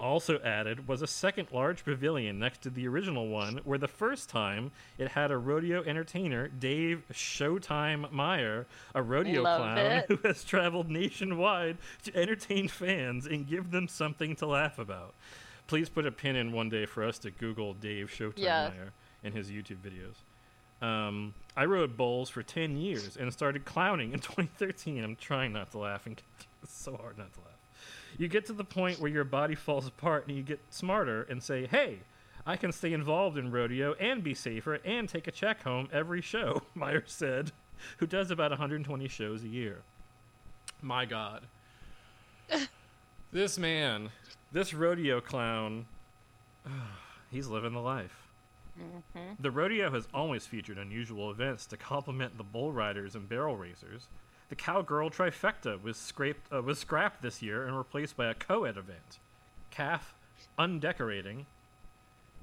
Also 0.01 0.41
added 0.41 0.89
was 0.89 1.01
a 1.01 1.07
second 1.07 1.47
large 1.53 1.85
pavilion 1.85 2.39
next 2.39 2.63
to 2.63 2.71
the 2.71 2.89
original 2.89 3.29
one, 3.29 3.61
where 3.63 3.79
the 3.79 3.87
first 3.87 4.29
time 4.29 4.73
it 4.99 5.09
had 5.09 5.31
a 5.31 5.37
rodeo 5.39 5.83
entertainer, 5.85 6.49
Dave 6.49 7.05
Showtime 7.13 8.11
Meyer, 8.11 8.67
a 8.97 9.03
rodeo 9.03 9.43
Love 9.43 9.61
clown 9.61 9.79
it. 9.79 10.05
who 10.09 10.17
has 10.27 10.43
traveled 10.45 10.91
nationwide 10.91 11.77
to 12.03 12.17
entertain 12.17 12.67
fans 12.69 13.27
and 13.27 13.47
give 13.47 13.71
them 13.71 13.87
something 13.87 14.35
to 14.37 14.47
laugh 14.47 14.79
about. 14.79 15.15
Please 15.69 15.89
put 15.89 16.05
a 16.07 16.11
pin 16.11 16.35
in 16.37 16.51
one 16.53 16.69
day 16.69 16.85
for 16.85 17.05
us 17.05 17.19
to 17.21 17.31
Google 17.31 17.73
Dave 17.73 18.11
Showtime 18.11 18.33
Yeah. 18.39 18.71
Meyer 18.71 18.93
and 19.25 19.35
his 19.35 19.51
YouTube 19.51 19.79
videos. 19.79 20.17
Um, 20.83 21.35
I 21.57 21.65
rode 21.65 21.97
bowls 21.97 22.29
for 22.29 22.43
10 22.43 22.77
years 22.77 23.17
and 23.17 23.33
started 23.33 23.65
clowning 23.65 24.13
in 24.13 24.19
2013. 24.21 25.03
I'm 25.03 25.17
trying 25.17 25.53
not 25.53 25.71
to 25.73 25.79
laugh, 25.79 26.07
and 26.07 26.21
it's 26.63 26.75
so 26.75 26.97
hard 26.97 27.19
not 27.19 27.33
to 27.35 27.41
laugh. 27.41 27.49
You 28.19 28.29
get 28.29 28.47
to 28.47 28.53
the 28.53 28.65
point 28.65 29.01
where 29.01 29.11
your 29.11 29.25
body 29.25 29.55
falls 29.55 29.87
apart 29.87 30.27
and 30.27 30.37
you 30.37 30.43
get 30.43 30.61
smarter 30.71 31.23
and 31.23 31.43
say, 31.43 31.67
hey, 31.67 32.01
I 32.45 32.57
can 32.57 32.73
stay 32.73 32.93
involved 32.93 33.39
in 33.39 33.51
rodeo 33.51 33.95
and 33.95 34.23
be 34.23 34.35
safer 34.35 34.75
and 34.85 35.09
take 35.09 35.29
a 35.29 35.31
check 35.31 35.63
home 35.63 35.89
every 35.93 36.21
show, 36.21 36.63
Meyer 36.75 37.05
said, 37.07 37.53
who 37.99 38.07
does 38.07 38.31
about 38.31 38.51
120 38.51 39.09
shows 39.09 39.45
a 39.45 39.49
year. 39.49 39.79
My 40.83 41.05
God. 41.05 41.43
this 43.33 43.59
man, 43.59 44.11
this 44.51 44.75
rodeo 44.75 45.21
clown, 45.21 45.87
he's 47.31 47.47
living 47.47 47.73
the 47.73 47.81
life. 47.81 48.22
Mhm. 48.79 49.37
The 49.39 49.51
rodeo 49.51 49.91
has 49.91 50.09
always 50.15 50.47
featured 50.47 50.79
unusual 50.79 51.31
events 51.31 51.67
to 51.67 51.77
complement 51.77 52.37
the 52.39 52.45
bull 52.45 52.73
riders 52.73 53.15
and 53.15 53.29
barrel 53.29 53.57
racers. 53.57 54.09
The 54.49 54.57
cowgirl 54.57 55.11
trifecta 55.11 55.81
was 55.83 55.97
scraped 55.97 56.53
uh, 56.53 56.63
was 56.63 56.79
scrapped 56.79 57.23
this 57.23 57.43
year 57.43 57.67
and 57.67 57.77
replaced 57.77 58.17
by 58.17 58.27
a 58.27 58.35
co-ed 58.35 58.77
event. 58.77 59.19
Calf 59.71 60.15
undecorating. 60.59 61.47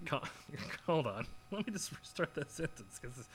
Co- 0.06 0.22
hold 0.86 1.08
on, 1.08 1.26
let 1.52 1.65
me 1.65 1.74
just 1.74 1.92
restart 1.98 2.34
that 2.36 2.52
sentence 2.52 3.00
because, 3.02 3.28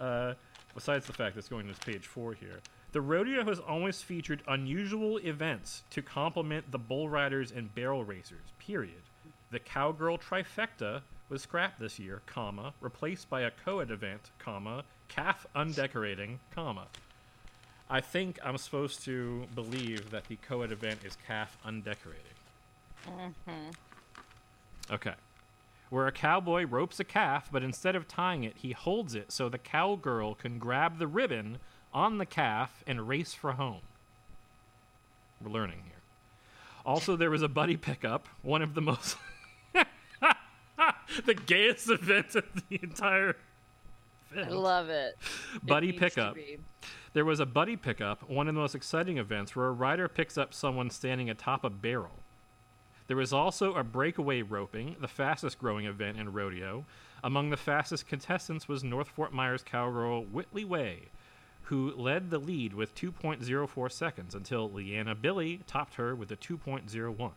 uh, 0.00 0.34
besides 0.74 1.06
the 1.06 1.12
fact 1.12 1.36
it's 1.36 1.48
going 1.48 1.68
to 1.72 1.74
page 1.80 2.06
four 2.06 2.34
here, 2.34 2.60
the 2.92 3.00
rodeo 3.00 3.44
has 3.44 3.60
always 3.60 4.02
featured 4.02 4.42
unusual 4.48 5.18
events 5.18 5.82
to 5.90 6.02
complement 6.02 6.70
the 6.72 6.78
bull 6.78 7.08
riders 7.08 7.52
and 7.52 7.74
barrel 7.74 8.04
racers. 8.04 8.52
Period. 8.58 9.02
The 9.50 9.60
cowgirl 9.60 10.18
trifecta 10.18 11.02
was 11.28 11.42
scrapped 11.42 11.80
this 11.80 11.98
year, 11.98 12.22
comma, 12.26 12.72
replaced 12.80 13.28
by 13.28 13.42
a 13.42 13.50
co-ed 13.50 13.90
event, 13.90 14.30
comma, 14.38 14.84
calf 15.08 15.46
undecorating, 15.54 16.40
comma. 16.54 16.86
I 17.90 18.00
think 18.00 18.38
I'm 18.44 18.58
supposed 18.58 19.02
to 19.04 19.46
believe 19.54 20.10
that 20.10 20.28
the 20.28 20.36
co-ed 20.36 20.72
event 20.72 21.00
is 21.04 21.16
calf 21.26 21.56
undecorating. 21.64 22.22
Mm-hmm. 23.06 23.70
Okay. 24.90 25.14
Where 25.90 26.06
a 26.06 26.12
cowboy 26.12 26.66
ropes 26.66 27.00
a 27.00 27.04
calf, 27.04 27.48
but 27.50 27.62
instead 27.62 27.96
of 27.96 28.06
tying 28.06 28.44
it, 28.44 28.56
he 28.58 28.72
holds 28.72 29.14
it 29.14 29.32
so 29.32 29.48
the 29.48 29.58
cowgirl 29.58 30.34
can 30.34 30.58
grab 30.58 30.98
the 30.98 31.06
ribbon 31.06 31.58
on 31.94 32.18
the 32.18 32.26
calf 32.26 32.84
and 32.86 33.08
race 33.08 33.32
for 33.32 33.52
home. 33.52 33.80
We're 35.42 35.50
learning 35.50 35.82
here. 35.86 35.94
Also, 36.84 37.16
there 37.16 37.30
was 37.30 37.42
a 37.42 37.48
buddy 37.48 37.76
pickup, 37.76 38.28
one 38.42 38.60
of 38.60 38.74
the 38.74 38.82
most. 38.82 39.16
the 41.26 41.34
gayest 41.34 41.90
event 41.90 42.34
of 42.34 42.44
the 42.68 42.80
entire 42.82 43.36
I 44.34 44.40
event. 44.40 44.52
love 44.52 44.88
it. 44.88 45.16
It 45.54 45.66
Buddy 45.66 45.92
to 45.92 45.98
pickup. 45.98 46.36
There 47.14 47.24
was 47.24 47.40
a 47.40 47.46
buddy 47.46 47.76
pickup, 47.76 48.28
one 48.28 48.48
of 48.48 48.54
the 48.54 48.60
most 48.60 48.74
exciting 48.74 49.18
events, 49.18 49.56
where 49.56 49.66
a 49.66 49.72
rider 49.72 50.08
picks 50.08 50.36
up 50.36 50.52
someone 50.52 50.90
standing 50.90 51.30
atop 51.30 51.64
a 51.64 51.70
barrel. 51.70 52.22
There 53.06 53.16
was 53.16 53.32
also 53.32 53.74
a 53.74 53.82
breakaway 53.82 54.42
roping, 54.42 54.96
the 55.00 55.08
fastest 55.08 55.58
growing 55.58 55.86
event 55.86 56.18
in 56.18 56.32
rodeo. 56.32 56.84
Among 57.24 57.48
the 57.48 57.56
fastest 57.56 58.06
contestants 58.06 58.68
was 58.68 58.84
North 58.84 59.08
Fort 59.08 59.32
Myers 59.32 59.62
cowgirl 59.64 60.24
Whitley 60.24 60.64
Way, 60.64 61.08
who 61.62 61.92
led 61.96 62.30
the 62.30 62.38
lead 62.38 62.74
with 62.74 62.94
2.04 62.94 63.90
seconds 63.90 64.34
until 64.34 64.70
Leanna 64.70 65.14
Billy 65.14 65.60
topped 65.66 65.94
her 65.94 66.14
with 66.14 66.30
a 66.30 66.36
2.01. 66.36 67.32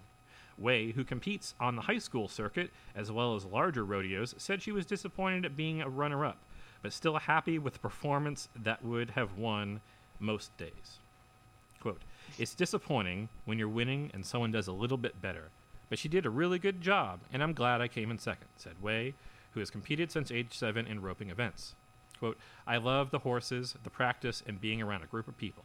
Way, 0.62 0.92
who 0.92 1.04
competes 1.04 1.54
on 1.60 1.76
the 1.76 1.82
high 1.82 1.98
school 1.98 2.28
circuit 2.28 2.72
as 2.96 3.12
well 3.12 3.36
as 3.36 3.46
larger 3.46 3.84
rodeos, 3.84 4.36
said 4.38 4.62
she 4.62 4.72
was 4.72 4.86
disappointed 4.86 5.46
at 5.46 5.58
being 5.58 5.82
a 5.82 5.90
runner 5.90 6.26
up, 6.26 6.38
but 6.82 6.94
still 6.94 7.18
happy 7.18 7.60
with 7.60 7.74
the 7.74 7.80
performance 7.80 8.50
that 8.56 8.84
would 8.84 9.12
have 9.12 9.38
won 9.38 9.82
most 10.20 10.56
days. 10.58 11.00
Quote, 11.80 12.02
It's 12.38 12.54
disappointing 12.54 13.30
when 13.46 13.58
you're 13.58 13.68
winning 13.68 14.12
and 14.14 14.26
someone 14.26 14.52
does 14.52 14.68
a 14.68 14.74
little 14.74 14.98
bit 14.98 15.22
better, 15.22 15.50
but 15.90 16.00
she 16.00 16.08
did 16.08 16.26
a 16.26 16.30
really 16.30 16.60
good 16.60 16.82
job, 16.82 17.20
and 17.34 17.42
I'm 17.42 17.54
glad 17.54 17.82
I 17.82 17.88
came 17.88 18.12
in 18.12 18.20
second, 18.20 18.48
said 18.56 18.82
Way, 18.82 19.16
who 19.54 19.60
has 19.60 19.70
competed 19.70 20.12
since 20.12 20.32
age 20.32 20.54
seven 20.54 20.86
in 20.88 21.02
roping 21.02 21.30
events. 21.30 21.76
Quote, 22.20 22.38
I 22.68 22.78
love 22.78 23.10
the 23.10 23.20
horses, 23.20 23.76
the 23.84 23.90
practice, 23.90 24.44
and 24.46 24.62
being 24.62 24.82
around 24.82 25.02
a 25.04 25.08
group 25.08 25.28
of 25.28 25.38
people. 25.38 25.64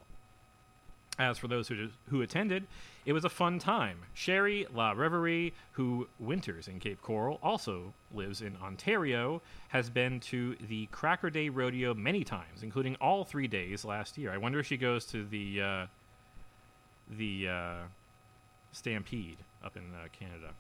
As 1.18 1.38
for 1.38 1.48
those 1.48 1.68
who, 1.68 1.88
who 2.11 2.20
attended, 2.20 2.66
it 3.07 3.14
was 3.14 3.24
a 3.24 3.31
fun 3.31 3.59
time. 3.59 3.98
Sherry 4.12 4.66
La 4.74 4.92
Reverie, 4.92 5.55
who 5.72 6.09
winters 6.18 6.68
in 6.68 6.79
Cape 6.79 7.00
Coral, 7.00 7.38
also 7.42 7.94
lives 8.12 8.42
in 8.42 8.57
Ontario, 8.62 9.40
has 9.68 9.88
been 9.88 10.20
to 10.20 10.57
the 10.68 10.87
Cracker 10.87 11.31
Day 11.31 11.48
Rodeo 11.48 11.94
many 11.94 12.22
times, 12.22 12.62
including 12.62 12.96
all 12.96 13.24
three 13.24 13.48
days 13.48 13.85
last 13.85 14.18
year. 14.18 14.31
I 14.31 14.37
wonder 14.37 14.59
if 14.59 14.66
she 14.66 14.76
goes 14.76 15.07
to 15.07 15.24
the 15.24 15.62
uh, 15.62 15.87
the 17.16 17.48
uh, 17.48 17.74
Stampede 18.72 19.38
up 19.64 19.76
in 19.76 19.85
uh, 19.94 20.09
Canada, 20.12 20.52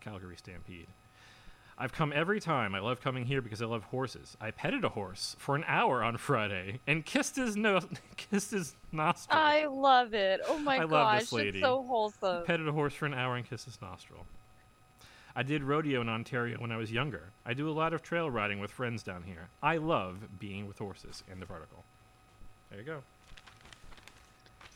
Calgary 0.00 0.36
Stampede. 0.36 0.86
I've 1.78 1.92
come 1.92 2.12
every 2.14 2.40
time. 2.40 2.74
I 2.74 2.80
love 2.80 3.00
coming 3.00 3.24
here 3.24 3.40
because 3.40 3.62
I 3.62 3.66
love 3.66 3.84
horses. 3.84 4.36
I 4.40 4.50
petted 4.50 4.84
a 4.84 4.90
horse 4.90 5.34
for 5.38 5.56
an 5.56 5.64
hour 5.66 6.02
on 6.02 6.16
Friday 6.18 6.80
and 6.86 7.04
kissed 7.04 7.36
his 7.36 7.56
nose, 7.56 7.86
kissed 8.16 8.50
his 8.50 8.74
nostril. 8.92 9.38
I 9.38 9.66
love 9.66 10.12
it. 10.12 10.40
Oh 10.46 10.58
my 10.58 10.78
god. 10.78 10.82
I 10.82 10.86
love 10.86 11.20
this 11.20 11.32
lady. 11.32 11.58
it's 11.58 11.60
so 11.60 11.82
wholesome. 11.82 12.44
petted 12.44 12.68
a 12.68 12.72
horse 12.72 12.94
for 12.94 13.06
an 13.06 13.14
hour 13.14 13.36
and 13.36 13.48
kissed 13.48 13.64
his 13.64 13.80
nostril. 13.80 14.26
I 15.34 15.42
did 15.42 15.62
rodeo 15.62 16.00
in 16.00 16.08
Ontario 16.08 16.58
when 16.58 16.72
I 16.72 16.76
was 16.76 16.90
younger. 16.90 17.30
I 17.46 17.54
do 17.54 17.68
a 17.68 17.72
lot 17.72 17.92
of 17.94 18.02
trail 18.02 18.28
riding 18.30 18.58
with 18.58 18.70
friends 18.70 19.02
down 19.02 19.22
here. 19.22 19.48
I 19.62 19.76
love 19.76 20.38
being 20.38 20.66
with 20.66 20.78
horses. 20.78 21.22
End 21.30 21.42
of 21.42 21.50
article. 21.50 21.84
There 22.70 22.80
you 22.80 22.84
go. 22.84 23.02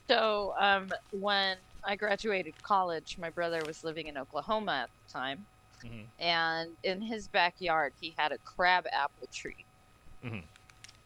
So, 0.09 0.55
um, 0.59 0.91
when 1.13 1.57
I 1.83 1.97
graduated 1.97 2.55
college, 2.63 3.17
my 3.19 3.31
brother 3.31 3.63
was 3.67 3.85
living 3.85 4.07
in 4.07 4.17
Oklahoma 4.19 4.85
at 4.85 4.91
the 5.07 5.13
time, 5.13 5.47
Mhm. 5.83 6.09
and 6.19 6.77
in 6.83 7.01
his 7.03 7.29
backyard, 7.29 7.93
he 7.99 8.15
had 8.17 8.33
a 8.33 8.39
crab 8.39 8.87
apple 8.93 9.29
tree. 9.33 9.65
Mhm. 10.23 10.45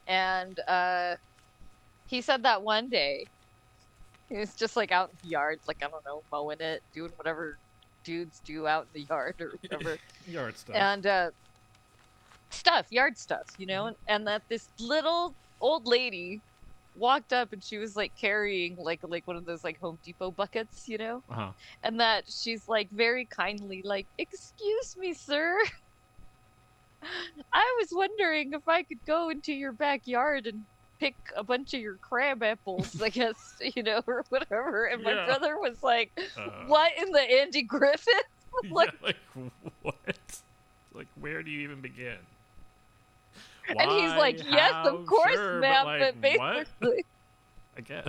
And 0.06 0.58
uh, 0.60 1.16
he 2.06 2.20
said 2.20 2.42
that 2.44 2.62
one 2.62 2.88
day, 2.88 3.26
he 4.28 4.38
was 4.38 4.54
just 4.54 4.76
like 4.76 4.92
out 4.92 5.10
in 5.10 5.18
the 5.22 5.28
yard, 5.28 5.58
like 5.66 5.82
I 5.82 5.88
don't 5.88 6.04
know, 6.04 6.22
mowing 6.30 6.60
it, 6.60 6.82
doing 6.92 7.12
whatever 7.16 7.58
dudes 8.04 8.40
do 8.40 8.66
out 8.66 8.84
in 8.84 8.90
the 8.94 9.06
yard 9.08 9.34
or 9.40 9.52
whatever. 9.62 9.98
Yard 10.26 10.56
stuff. 10.56 10.76
and 10.76 11.06
uh, 11.06 11.30
stuff, 12.50 12.86
yard 12.90 13.16
stuff, 13.16 13.46
you 13.56 13.66
know, 13.66 13.86
and, 13.86 13.96
and 14.06 14.26
that 14.26 14.42
this 14.48 14.68
little 14.78 15.36
old 15.60 15.86
lady 15.86 16.42
walked 16.98 17.32
up 17.32 17.52
and 17.52 17.62
she 17.62 17.78
was 17.78 17.96
like 17.96 18.12
carrying 18.20 18.76
like 18.76 19.00
like 19.02 19.26
one 19.26 19.36
of 19.36 19.44
those 19.46 19.64
like 19.64 19.78
Home 19.80 19.98
Depot 20.04 20.30
buckets, 20.30 20.88
you 20.88 20.98
know, 20.98 21.22
uh-huh. 21.30 21.52
and 21.82 22.00
that 22.00 22.24
she's 22.28 22.68
like 22.68 22.90
very 22.90 23.26
kindly 23.26 23.82
like, 23.84 24.06
"Excuse 24.18 24.96
me, 24.98 25.14
sir." 25.14 25.56
I 27.52 27.76
was 27.80 27.88
wondering 27.92 28.52
if 28.52 28.66
I 28.66 28.82
could 28.82 28.98
go 29.06 29.28
into 29.30 29.52
your 29.52 29.72
backyard 29.72 30.46
and 30.46 30.62
pick 30.98 31.14
a 31.36 31.44
bunch 31.44 31.74
of 31.74 31.80
your 31.80 31.96
crab 31.98 32.42
apples, 32.42 33.00
I 33.00 33.08
guess, 33.20 33.36
you 33.76 33.82
know, 33.84 34.02
or 34.06 34.24
whatever. 34.30 34.86
And 34.86 35.04
my 35.04 35.12
Yeah. 35.14 35.26
brother 35.26 35.56
was 35.58 35.82
like, 35.82 36.10
Uh, 36.36 36.48
"What 36.66 36.92
in 37.00 37.10
the 37.12 37.20
Andy 37.22 37.62
Griffith?" 37.62 38.08
like- 38.70 38.92
yeah, 39.00 39.06
like 39.06 39.52
what? 39.82 39.96
Like 40.94 41.06
where 41.20 41.42
do 41.44 41.50
you 41.50 41.60
even 41.60 41.80
begin? 41.80 42.16
And 43.68 43.90
he's 43.90 44.10
like, 44.14 44.38
"Yes, 44.50 44.72
How? 44.72 44.96
of 44.96 45.06
course, 45.06 45.34
Sure, 45.34 45.60
ma'am." 45.60 45.84
But, 45.86 46.20
But, 46.20 46.30
like, 46.30 46.38
what? 46.38 46.56
basically, 46.80 47.04
I 47.76 47.80
guess. 47.82 48.08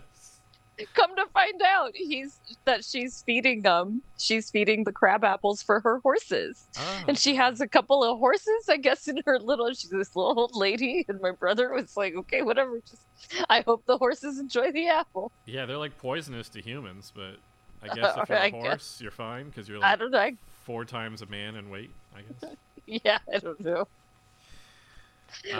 come 0.93 1.13
to 1.17 1.26
find 1.34 1.62
out, 1.62 1.91
he's 1.93 2.38
that 2.65 2.86
she's 2.86 3.22
feeding 3.24 3.62
them. 3.63 4.02
She's 4.17 4.50
feeding 4.50 4.84
the 4.86 4.91
crab 4.93 5.24
apples 5.26 5.62
for 5.62 5.80
her 5.82 6.00
horses, 6.00 6.65
Oh. 6.78 7.04
and 7.08 7.17
she 7.17 7.34
oh. 7.34 7.38
has 7.38 7.60
a 7.62 7.67
couple 7.67 8.04
of 8.04 8.17
horses, 8.19 8.69
I 8.69 8.78
guess, 8.78 9.08
in 9.08 9.22
her 9.26 9.39
little. 9.39 9.67
She's 9.74 9.89
this 9.89 10.15
little 10.15 10.39
old 10.39 10.56
lady, 10.56 11.06
and 11.10 11.19
my 11.22 11.32
brother 11.32 11.69
was 11.74 11.98
like, 11.98 12.15
"Okay, 12.15 12.41
whatever. 12.41 12.80
Just, 12.89 13.02
I 13.50 13.62
hope 13.62 13.86
the 13.86 13.98
horses 13.98 14.39
enjoy 14.39 14.72
the 14.72 14.88
apple." 14.88 15.32
Yeah, 15.45 15.65
they're 15.65 15.78
like 15.78 15.98
poisonous 15.98 16.48
to 16.50 16.62
humans, 16.62 17.12
but 17.15 17.36
I 17.84 17.88
guess 17.95 18.15
if 18.17 18.30
you're 18.30 18.38
I 18.38 18.45
a 18.45 18.52
guess. 18.52 18.62
horse, 18.62 19.00
you're 19.02 19.12
fine 19.12 19.50
because 19.50 19.67
you're 19.67 19.84
I 19.84 19.91
like 19.91 20.00
don't 20.00 20.12
know. 20.12 20.30
Four 20.65 20.86
times 20.86 21.22
a 21.22 21.26
man 21.26 21.56
in 21.56 21.69
weight. 21.69 21.91
I 22.15 22.22
guess. 22.22 22.56
Yeah, 22.91 23.19
I 23.32 23.38
don't 23.38 23.60
know. 23.60 23.88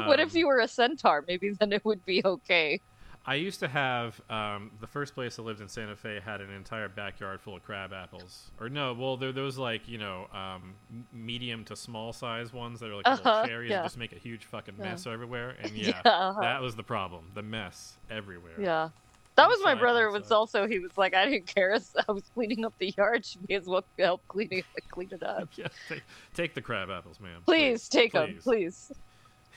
What 0.06 0.20
if 0.20 0.32
Um, 0.32 0.38
you 0.38 0.48
were 0.48 0.60
a 0.60 0.68
centaur? 0.68 1.24
Maybe 1.28 1.52
then 1.52 1.72
it 1.74 1.84
would 1.86 2.06
be 2.06 2.22
okay. 2.24 2.82
I 3.26 3.36
used 3.36 3.60
to 3.60 3.68
have 3.68 4.20
um, 4.30 4.72
the 4.80 4.88
first 4.88 5.14
place 5.14 5.38
I 5.38 5.44
lived 5.44 5.62
in 5.62 5.68
Santa 5.68 5.96
Fe 5.96 6.20
had 6.24 6.42
an 6.42 6.50
entire 6.50 6.88
backyard 6.88 7.42
full 7.42 7.56
of 7.58 7.64
crab 7.64 7.94
apples. 7.94 8.50
Or 8.60 8.70
no, 8.70 8.94
well, 8.94 9.18
they're 9.18 9.34
those 9.34 9.58
like 9.58 9.88
you 9.88 9.98
know 9.98 10.28
um, 10.34 10.74
medium 11.14 11.64
to 11.66 11.76
small 11.76 12.12
size 12.14 12.52
ones 12.54 12.80
that 12.80 12.90
are 12.90 12.96
like 12.96 13.06
Uh-huh, 13.08 13.22
little 13.30 13.46
cherries 13.48 13.70
yeah. 13.70 13.78
that 13.78 13.84
just 13.84 13.98
make 13.98 14.14
a 14.14 14.18
huge 14.20 14.46
fucking 14.46 14.76
Yeah. 14.80 14.86
mess 14.86 15.06
everywhere. 15.06 15.56
And 15.62 15.72
yeah, 15.76 16.02
uh-huh. 16.06 16.42
that 16.42 16.62
was 16.62 16.76
the 16.76 16.84
problem. 16.84 17.26
The 17.36 17.44
mess 17.44 17.98
everywhere. 18.10 18.60
Yeah. 18.60 18.90
That 19.36 19.48
was 19.48 19.60
my 19.64 19.74
brother 19.76 20.10
was 20.12 20.32
also 20.34 20.68
he 20.68 20.80
was 20.80 20.98
like 20.98 21.14
I 21.14 21.26
didn't 21.26 21.48
care 21.48 21.74
I 22.08 22.12
was 22.12 22.24
cleaning 22.34 22.66
up 22.66 22.74
the 22.80 22.94
yard 22.98 23.26
she 23.26 23.40
may 23.48 23.56
as 23.56 23.68
well 23.68 23.86
help 23.98 24.22
cleaning 24.28 24.64
clean 24.92 25.10
it 25.12 25.24
up. 25.24 25.48
Yeah, 25.56 25.68
take, 25.88 26.04
take 26.34 26.54
the 26.56 26.62
crab 26.62 26.90
apples, 26.90 27.20
ma'am. 27.22 27.42
Please 27.46 27.88
take 27.88 28.14
them, 28.14 28.38
please. 28.42 28.92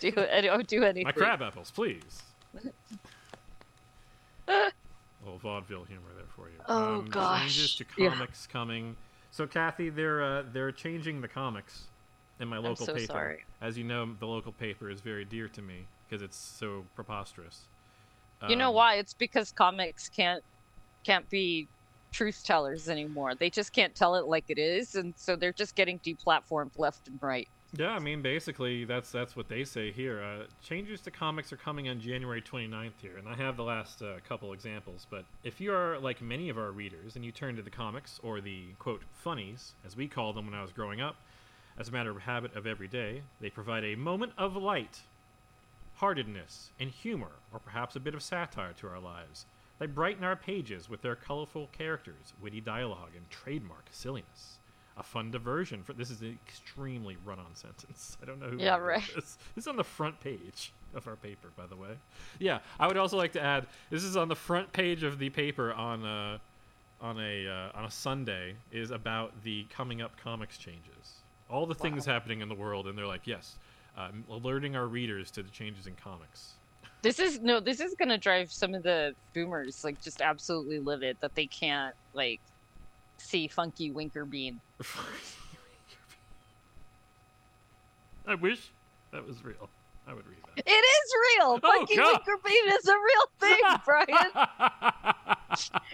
Do 0.03 0.13
any 0.17 0.49
oh, 0.49 0.63
do 0.63 0.83
anything. 0.83 1.05
My 1.05 1.13
crab 1.13 1.41
apples, 1.43 1.71
please. 1.71 2.23
A 4.49 4.73
little 5.25 5.39
vaudeville 5.39 5.85
humor 5.85 6.09
there 6.17 6.27
for 6.35 6.49
you. 6.49 6.57
Oh, 6.69 6.95
um, 6.97 7.09
gosh. 7.09 7.41
Changes 7.57 7.77
to 7.77 7.85
Yeah. 7.97 8.11
comics 8.11 8.49
coming. 8.49 8.97
So 9.31 9.47
Kathy, 9.47 9.91
they're 9.91 10.23
uh, 10.25 10.43
they're 10.53 10.73
changing 10.73 11.21
the 11.21 11.29
comics 11.29 11.85
in 12.41 12.49
my 12.49 12.59
local 12.59 12.87
so 12.87 12.95
paper. 12.95 13.07
sorry. 13.07 13.45
As 13.61 13.79
you 13.79 13.85
know, 13.85 14.13
the 14.19 14.27
local 14.27 14.51
paper 14.51 14.91
is 14.91 15.01
very 15.01 15.25
dear 15.25 15.47
to 15.47 15.63
me 15.63 15.87
because 16.09 16.21
it's 16.21 16.37
so 16.37 16.85
preposterous. 16.97 17.61
You 18.49 18.57
know 18.57 18.71
Um, 18.71 18.75
why? 18.75 18.97
It's 18.97 19.15
because 19.15 19.53
comics 19.53 20.09
can't 20.09 20.43
can't 21.05 21.31
be 21.31 21.69
truth 22.11 22.43
tellers 22.45 22.89
anymore. 22.89 23.37
They 23.37 23.51
just 23.51 23.73
can't 23.73 23.95
tell 23.95 24.17
it 24.17 24.27
like 24.27 24.47
it 24.49 24.59
is, 24.59 24.97
and 24.97 25.15
so 25.17 25.37
they're 25.37 25.53
just 25.53 25.77
getting 25.77 26.01
deplatformed 26.01 26.73
left 26.77 27.07
and 27.07 27.23
right. 27.23 27.47
Yeah, 27.75 27.93
I 27.93 28.01
mean, 28.01 28.21
basically, 28.21 28.85
that's 28.85 29.11
that's 29.11 29.35
what 29.35 29.49
they 29.49 29.65
say 29.65 29.93
here. 29.93 30.23
Uh, 30.23 30.45
changes 30.63 31.01
to 31.03 31.11
comics 31.11 31.55
are 31.55 31.57
coming 31.57 31.89
on 31.89 32.01
January 32.01 32.43
29th 32.43 33.01
here, 33.01 33.17
and 33.17 33.27
I 33.27 33.35
have 33.35 33.57
the 33.57 33.63
last 33.63 34.03
uh, 34.03 34.17
couple 34.29 34.53
examples. 34.53 35.07
But 35.09 35.25
if 35.43 35.59
you 35.59 35.73
are 35.73 35.99
like 35.99 36.21
many 36.21 36.51
of 36.51 36.59
our 36.59 36.71
readers 36.71 37.17
and 37.17 37.25
you 37.25 37.33
turn 37.33 37.57
to 37.57 37.63
the 37.63 37.71
comics 37.71 38.21
or 38.23 38.43
the 38.43 38.65
quote 38.79 39.01
funnies, 39.15 39.73
as 39.87 39.97
we 39.97 40.07
called 40.07 40.37
them 40.37 40.45
when 40.45 40.55
I 40.55 40.61
was 40.61 40.71
growing 40.71 41.01
up, 41.01 41.17
as 41.79 41.89
a 41.89 41.93
matter 41.93 42.11
of 42.11 42.19
habit 42.19 42.55
of 42.55 42.67
every 42.67 42.89
day, 42.89 43.23
they 43.41 43.49
provide 43.49 43.85
a 43.85 43.95
moment 43.95 44.35
of 44.37 44.55
light, 44.55 45.01
heartedness, 45.95 46.73
and 46.79 46.91
humor, 46.91 47.33
or 47.55 47.59
perhaps 47.59 47.97
a 47.97 48.01
bit 48.01 48.15
of 48.15 48.23
satire 48.23 48.75
to 48.81 48.89
our 48.89 49.01
lives. 49.01 49.47
They 49.79 49.87
brighten 49.87 50.25
our 50.25 50.37
pages 50.37 50.91
with 50.91 51.01
their 51.01 51.17
colorful 51.17 51.71
characters, 51.73 52.35
witty 52.39 52.61
dialogue, 52.61 53.13
and 53.17 53.31
trademark 53.31 53.87
silliness. 53.91 54.59
A 54.97 55.03
fun 55.03 55.31
diversion 55.31 55.83
for 55.83 55.95
this 55.95 56.11
is 56.11 56.21
an 56.21 56.39
extremely 56.47 57.17
run-on 57.25 57.55
sentence. 57.55 58.19
I 58.23 58.27
don't 58.27 58.41
know 58.41 58.49
who 58.49 58.59
Yeah, 58.59 58.77
right. 58.77 59.03
This. 59.15 59.39
this 59.55 59.65
is 59.65 59.69
on 59.69 59.77
the 59.77 59.85
front 59.85 60.21
page 60.21 60.73
of 60.95 61.09
our 61.09 61.17
paper, 61.17 61.49
by 61.57 61.67
the 61.67 61.77
way. 61.77 61.97
Yeah, 62.39 62.59
I 62.79 62.87
would 62.87 62.97
also 62.99 63.17
like 63.17 63.33
to 63.33 63.43
add 63.43 63.67
this 63.91 64.05
is 64.05 64.17
on 64.17 64.29
the 64.29 64.37
front 64.37 64.73
page 64.73 65.03
of 65.03 65.19
the 65.19 65.31
paper 65.31 65.73
on 65.73 66.05
uh, 66.05 66.39
on 67.01 67.19
a 67.19 67.49
uh, 67.49 67.79
on 67.79 67.85
a 67.85 67.91
Sunday 67.91 68.55
is 68.71 68.91
about 68.91 69.33
the 69.43 69.65
coming 69.71 70.03
up 70.03 70.17
comics 70.23 70.59
changes. 70.59 71.23
All 71.51 71.67
the 71.67 71.75
things 71.75 72.07
happening 72.07 72.41
in 72.41 72.49
the 72.49 72.55
world, 72.55 72.87
and 72.87 72.97
they're 72.97 73.07
like, 73.07 73.27
yes, 73.27 73.59
uh, 73.97 74.09
alerting 74.31 74.77
our 74.77 74.87
readers 74.87 75.31
to 75.33 75.43
the 75.43 75.51
changes 75.51 75.87
in 75.87 75.95
comics. 75.95 76.55
This 77.03 77.19
is 77.19 77.41
no, 77.41 77.61
this 77.61 77.81
is 77.81 77.95
gonna 77.95 78.19
drive 78.19 78.53
some 78.53 78.75
of 78.75 78.83
the 78.83 79.15
boomers 79.35 79.85
like 79.85 80.01
just 80.01 80.23
absolutely 80.23 80.79
livid 80.79 81.17
that 81.21 81.35
they 81.35 81.47
can't 81.47 81.95
like 82.15 82.41
see 83.23 83.49
Funky 83.49 83.91
Winkerbean. 83.91 84.59
I 88.27 88.35
wish 88.35 88.73
that 89.13 89.27
was 89.27 89.43
real. 89.45 89.69
I 90.07 90.15
would 90.15 90.27
read 90.27 90.39
that. 90.57 90.65
It 90.67 90.71
is 90.71 91.15
real. 91.39 91.61
Oh, 91.63 91.79
Funky 91.79 91.97
God. 91.97 92.21
Winkerbean 92.21 92.79
is 92.79 92.89
a 92.89 92.95
real 92.95 93.27
thing, 93.41 93.61
Brian. 93.85 94.31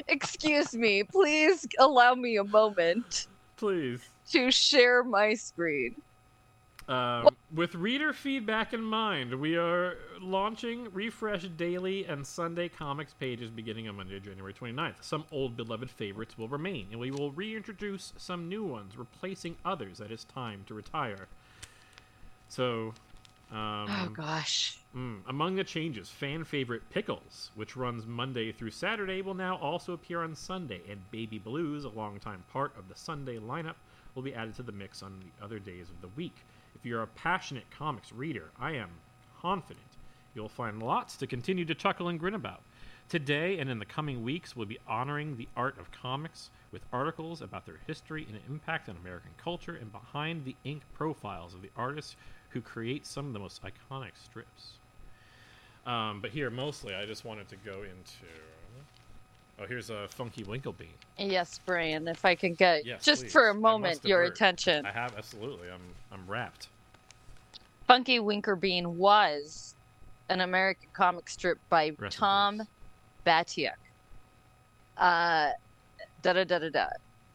Excuse 0.09 0.75
me. 0.75 1.05
Please 1.05 1.67
allow 1.79 2.15
me 2.15 2.37
a 2.37 2.45
moment 2.45 3.27
Please. 3.57 4.01
to 4.31 4.51
share 4.51 5.05
my 5.05 5.35
screen. 5.35 5.95
Um, 6.89 7.29
with 7.55 7.75
reader 7.75 8.15
feedback 8.15 8.73
in 8.73 8.83
mind, 8.83 9.35
we 9.35 9.57
are 9.57 9.99
launching 10.23 10.89
Refresh 10.95 11.45
Daily 11.57 12.07
and 12.07 12.27
Sunday 12.27 12.71
comics 12.71 13.13
pages 13.13 13.51
beginning 13.51 13.89
on 13.89 13.97
Monday, 13.97 14.19
January 14.21 14.55
29th. 14.55 14.95
Some 15.03 15.25
old 15.31 15.55
beloved 15.55 15.91
favorites 15.91 16.39
will 16.39 16.49
remain, 16.49 16.87
and 16.91 16.99
we 16.99 17.11
will 17.11 17.31
reintroduce 17.33 18.15
some 18.17 18.49
new 18.49 18.65
ones, 18.65 18.97
replacing 18.97 19.57
others 19.67 19.99
that 19.99 20.11
it's 20.11 20.25
time 20.25 20.65
to 20.67 20.73
retire. 20.73 21.29
So, 22.49 22.95
um, 23.53 23.87
oh 23.91 24.13
gosh. 24.15 24.79
Mm, 24.97 25.19
among 25.29 25.57
the 25.57 25.65
changes, 25.65 26.09
fan 26.09 26.43
favorite 26.45 26.89
Pickles, 26.89 27.51
which 27.55 27.77
runs 27.77 28.07
Monday 28.07 28.51
through 28.51 28.71
Saturday, 28.71 29.21
will 29.21 29.35
now 29.35 29.57
also 29.57 29.93
appear 29.93 30.23
on 30.23 30.35
Sunday, 30.35 30.81
and 30.89 31.11
Baby 31.11 31.39
Blues, 31.39 31.85
a 31.85 31.91
longtime 31.91 32.45
part 32.51 32.75
of 32.79 32.89
the 32.89 32.97
Sunday 32.97 33.39
lineup, 33.39 33.77
will 34.15 34.23
be 34.23 34.35
added 34.35 34.55
to 34.57 34.63
the 34.63 34.73
mix 34.73 35.03
on 35.03 35.21
the 35.21 35.45
other 35.45 35.59
days 35.59 35.91
of 35.91 36.01
the 36.01 36.09
week. 36.17 36.35
If 36.79 36.87
you're 36.87 37.03
a 37.03 37.09
passionate 37.09 37.69
comics 37.77 38.13
reader, 38.13 38.51
I 38.57 38.73
am 38.73 38.91
confident 39.41 39.83
you'll 40.35 40.49
find 40.49 40.81
lots 40.81 41.17
to 41.17 41.27
continue 41.27 41.65
to 41.65 41.75
chuckle 41.75 42.09
and 42.09 42.21
grin 42.21 42.35
about. 42.35 42.63
Today 43.09 43.59
and 43.59 43.69
in 43.69 43.81
the 43.81 43.85
coming 43.85 44.23
weeks, 44.23 44.55
we'll 44.55 44.67
be 44.67 44.79
honoring 44.87 45.37
the 45.37 45.49
art 45.57 45.77
of 45.81 45.91
comics 45.91 46.51
with 46.71 46.83
articles 46.93 47.43
about 47.43 47.67
their 47.67 47.81
history 47.89 48.29
and 48.29 48.39
impact 48.49 48.89
on 48.89 48.97
American 48.97 49.33
culture 49.43 49.75
and 49.75 49.91
behind 49.91 50.45
the 50.45 50.55
ink 50.63 50.83
profiles 50.95 51.53
of 51.53 51.63
the 51.63 51.71
artists 51.77 52.15
who 52.51 52.61
create 52.61 53.07
some 53.07 53.27
of 53.27 53.33
the 53.33 53.41
most 53.41 53.61
iconic 53.63 54.13
strips. 54.15 54.75
Um, 55.85 56.21
but 56.21 56.31
here, 56.31 56.49
mostly, 56.49 56.95
I 56.95 57.07
just 57.07 57.25
wanted 57.25 57.49
to 57.49 57.57
go 57.57 57.83
into. 57.83 58.29
Oh, 59.61 59.67
here's 59.67 59.91
a 59.91 60.07
Funky 60.09 60.45
Winklebean. 60.45 60.87
Yes, 61.19 61.59
Brian, 61.67 62.07
if 62.07 62.25
I 62.25 62.35
can 62.37 62.55
get 62.55 62.87
Yes, 62.87 63.05
just 63.05 63.23
please. 63.23 63.33
for 63.33 63.49
a 63.49 63.55
moment 63.55 64.05
your 64.05 64.21
heard. 64.21 64.33
attention. 64.33 64.87
I 64.87 64.93
have 64.93 65.17
absolutely. 65.19 65.69
I'm 65.69 65.83
I'm 66.13 66.27
wrapped. 66.29 66.69
Funky 67.87 68.21
Winkerbean 68.21 68.87
was 68.87 69.75
an 70.29 70.43
American 70.43 70.89
comic 70.93 71.29
strip 71.29 71.59
by 71.69 71.91
Tom. 72.11 72.63
Batiuk. 73.27 73.73
Uh, 74.97 75.51
da 76.23 76.33
da 76.33 76.45
da 76.45 76.59
da 76.59 76.69
da. 76.69 76.87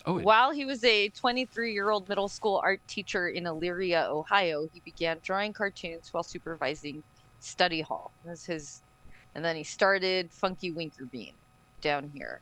Oh, 0.06 0.20
While 0.20 0.52
he 0.52 0.66
was 0.66 0.84
a 0.84 1.10
23 1.10 1.74
year 1.74 1.90
old 1.90 2.08
middle 2.08 2.28
school 2.28 2.60
art 2.64 2.82
teacher 2.88 3.30
in 3.30 3.46
Elyria, 3.46 4.08
Ohio, 4.10 4.68
he 4.74 4.82
began 4.82 5.18
drawing 5.24 5.54
cartoons 5.54 6.14
while 6.14 6.24
supervising 6.24 7.04
study 7.40 7.82
hall. 7.82 8.12
That's 8.26 8.46
his, 8.46 8.82
and 9.36 9.44
then 9.44 9.56
he 9.56 9.64
started 9.64 10.32
Funky 10.32 10.72
Winkerbean 10.72 11.34
down 11.84 12.10
here. 12.12 12.41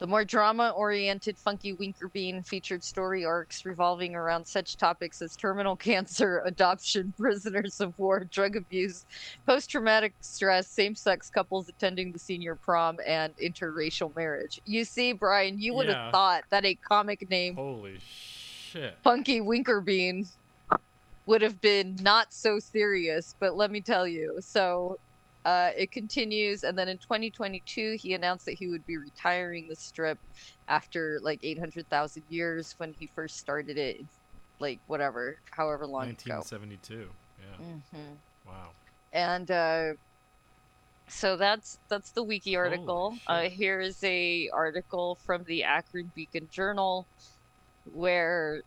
The 0.00 0.06
more 0.06 0.24
drama 0.24 0.72
oriented 0.76 1.38
Funky 1.38 1.74
Winkerbean 1.74 2.46
featured 2.46 2.84
story 2.84 3.24
arcs 3.24 3.64
revolving 3.64 4.14
around 4.14 4.46
such 4.46 4.76
topics 4.76 5.20
as 5.20 5.34
terminal 5.34 5.76
cancer, 5.88 6.40
adoption, 6.46 7.14
prisoners 7.18 7.80
of 7.80 7.94
war, 7.98 8.24
drug 8.30 8.56
abuse, 8.56 9.04
post 9.46 9.70
traumatic 9.70 10.14
stress, 10.20 10.68
same 10.70 10.94
sex 10.94 11.28
couples 11.30 11.68
attending 11.68 12.12
the 12.12 12.18
senior 12.18 12.56
prom, 12.56 12.98
and 13.06 13.34
interracial 13.42 14.14
marriage. 14.16 14.60
You 14.64 14.84
see, 14.84 15.12
Brian, 15.12 15.58
you 15.58 15.74
would 15.74 15.88
have 15.88 15.96
Yeah. 15.96 16.10
thought 16.12 16.44
that 16.50 16.64
a 16.64 16.76
comic 16.76 17.28
name, 17.28 17.56
holy 17.56 17.98
shit! 17.98 18.98
Funky 19.02 19.40
Winkerbean, 19.40 20.26
would 21.26 21.42
have 21.42 21.60
been 21.60 21.96
not 22.00 22.32
so 22.32 22.58
serious, 22.58 23.34
but 23.38 23.54
let 23.54 23.70
me 23.70 23.80
tell 23.82 24.06
you. 24.08 24.38
So 24.40 24.96
uh, 25.44 25.70
it 25.76 25.92
continues, 25.92 26.62
and 26.62 26.78
then 26.78 26.88
in 26.88 26.98
2022, 26.98 27.96
he 28.00 28.12
announced 28.12 28.44
that 28.46 28.54
he 28.54 28.68
would 28.68 28.84
be 28.86 28.96
retiring 28.96 29.66
the 29.68 29.76
strip 29.76 30.18
after 30.68 31.18
like 31.22 31.40
800,000 31.42 32.24
years 32.28 32.74
when 32.78 32.92
he 32.98 33.06
first 33.14 33.38
started 33.38 33.78
it, 33.78 33.98
like 34.60 34.80
whatever, 34.86 35.38
however 35.52 35.86
long 35.86 36.04
ago. 36.04 36.42
1972. 36.42 37.08
Yeah. 37.40 37.56
hmm 37.92 38.14
Wow. 38.46 38.70
and 39.12 39.50
uh, 39.50 39.92
so 41.08 41.36
that's 41.36 41.78
that's 41.88 42.12
the 42.12 42.22
wiki 42.22 42.56
article. 42.56 43.16
Uh, 43.26 43.48
here 43.48 43.80
is 43.80 44.02
a 44.02 44.48
article 44.52 45.18
from 45.24 45.44
the 45.44 45.64
Akron 45.64 46.12
Beacon 46.14 46.48
Journal, 46.50 47.08
where 47.84 48.62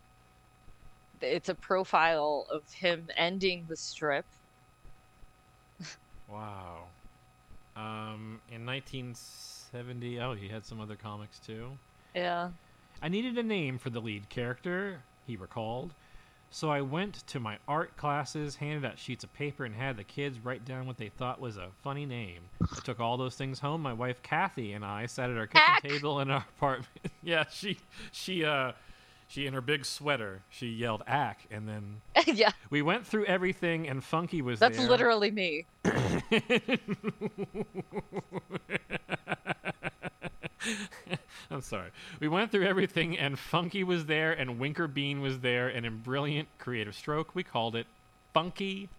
it's 1.21 1.49
a 1.49 1.55
profile 1.55 2.47
of 2.51 2.63
him 2.79 3.07
ending 3.15 3.65
the 3.69 3.77
strip. 3.77 4.25
Wow. 6.31 6.85
Um, 7.75 8.41
in 8.51 8.65
19 8.65 9.15
70. 9.15 10.19
Oh, 10.19 10.33
he 10.33 10.47
had 10.47 10.65
some 10.65 10.79
other 10.81 10.95
comics 10.95 11.39
too. 11.39 11.69
Yeah. 12.15 12.49
I 13.01 13.07
needed 13.07 13.37
a 13.37 13.43
name 13.43 13.77
for 13.77 13.89
the 13.89 13.99
lead 14.01 14.29
character, 14.29 15.01
he 15.25 15.35
recalled. 15.35 15.93
So 16.53 16.69
I 16.69 16.81
went 16.81 17.25
to 17.27 17.39
my 17.39 17.57
art 17.65 17.95
classes, 17.95 18.57
handed 18.57 18.83
out 18.85 18.99
sheets 18.99 19.23
of 19.23 19.33
paper, 19.33 19.63
and 19.63 19.73
had 19.73 19.95
the 19.95 20.03
kids 20.03 20.37
write 20.43 20.65
down 20.65 20.85
what 20.85 20.97
they 20.97 21.07
thought 21.07 21.39
was 21.39 21.55
a 21.55 21.69
funny 21.81 22.05
name. 22.05 22.41
I 22.61 22.79
took 22.83 22.99
all 22.99 23.15
those 23.15 23.35
things 23.35 23.59
home. 23.59 23.81
My 23.81 23.93
wife 23.93 24.21
Kathy 24.21 24.73
and 24.73 24.83
I 24.83 25.05
sat 25.05 25.29
at 25.29 25.37
our 25.37 25.47
kitchen 25.47 25.63
Ack. 25.65 25.81
table 25.81 26.19
in 26.19 26.29
our 26.29 26.45
apartment. 26.57 26.89
yeah, 27.23 27.45
she, 27.49 27.77
she, 28.11 28.43
uh, 28.43 28.73
she 29.31 29.47
in 29.47 29.53
her 29.53 29.61
big 29.61 29.85
sweater, 29.85 30.41
she 30.49 30.67
yelled 30.67 31.03
"ack," 31.07 31.45
and 31.49 31.65
then 31.65 32.01
yeah. 32.35 32.51
we 32.69 32.81
went 32.81 33.07
through 33.07 33.23
everything, 33.25 33.87
and 33.87 34.03
Funky 34.03 34.41
was 34.41 34.59
That's 34.59 34.77
there. 34.77 34.89
literally 34.89 35.31
me. 35.31 35.65
I'm 41.49 41.61
sorry. 41.61 41.91
We 42.19 42.27
went 42.27 42.51
through 42.51 42.67
everything, 42.67 43.17
and 43.17 43.39
Funky 43.39 43.85
was 43.85 44.05
there, 44.05 44.33
and 44.33 44.59
Winkerbean 44.59 45.21
was 45.21 45.39
there, 45.39 45.69
and 45.69 45.85
in 45.85 45.99
brilliant 45.99 46.49
creative 46.59 46.93
stroke, 46.93 47.33
we 47.33 47.43
called 47.43 47.77
it 47.77 47.87
Funky 48.33 48.89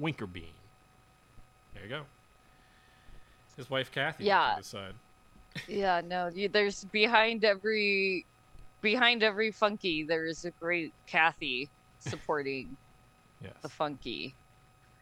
Winkerbean. 0.00 0.52
There 1.74 1.82
you 1.82 1.88
go. 1.90 2.02
His 3.56 3.68
wife 3.68 3.92
Kathy 3.92 4.24
Yeah. 4.24 4.52
on 4.52 4.58
the 4.58 4.64
side. 4.64 4.94
Yeah, 5.68 6.00
no, 6.04 6.28
you, 6.34 6.48
there's 6.48 6.84
behind 6.86 7.44
every 7.44 8.24
behind 8.84 9.22
every 9.24 9.50
funky 9.50 10.04
there 10.04 10.26
is 10.26 10.44
a 10.44 10.50
great 10.52 10.92
Kathy 11.08 11.68
supporting 11.98 12.76
Yes. 13.42 13.52
the 13.62 13.68
funky. 13.68 14.34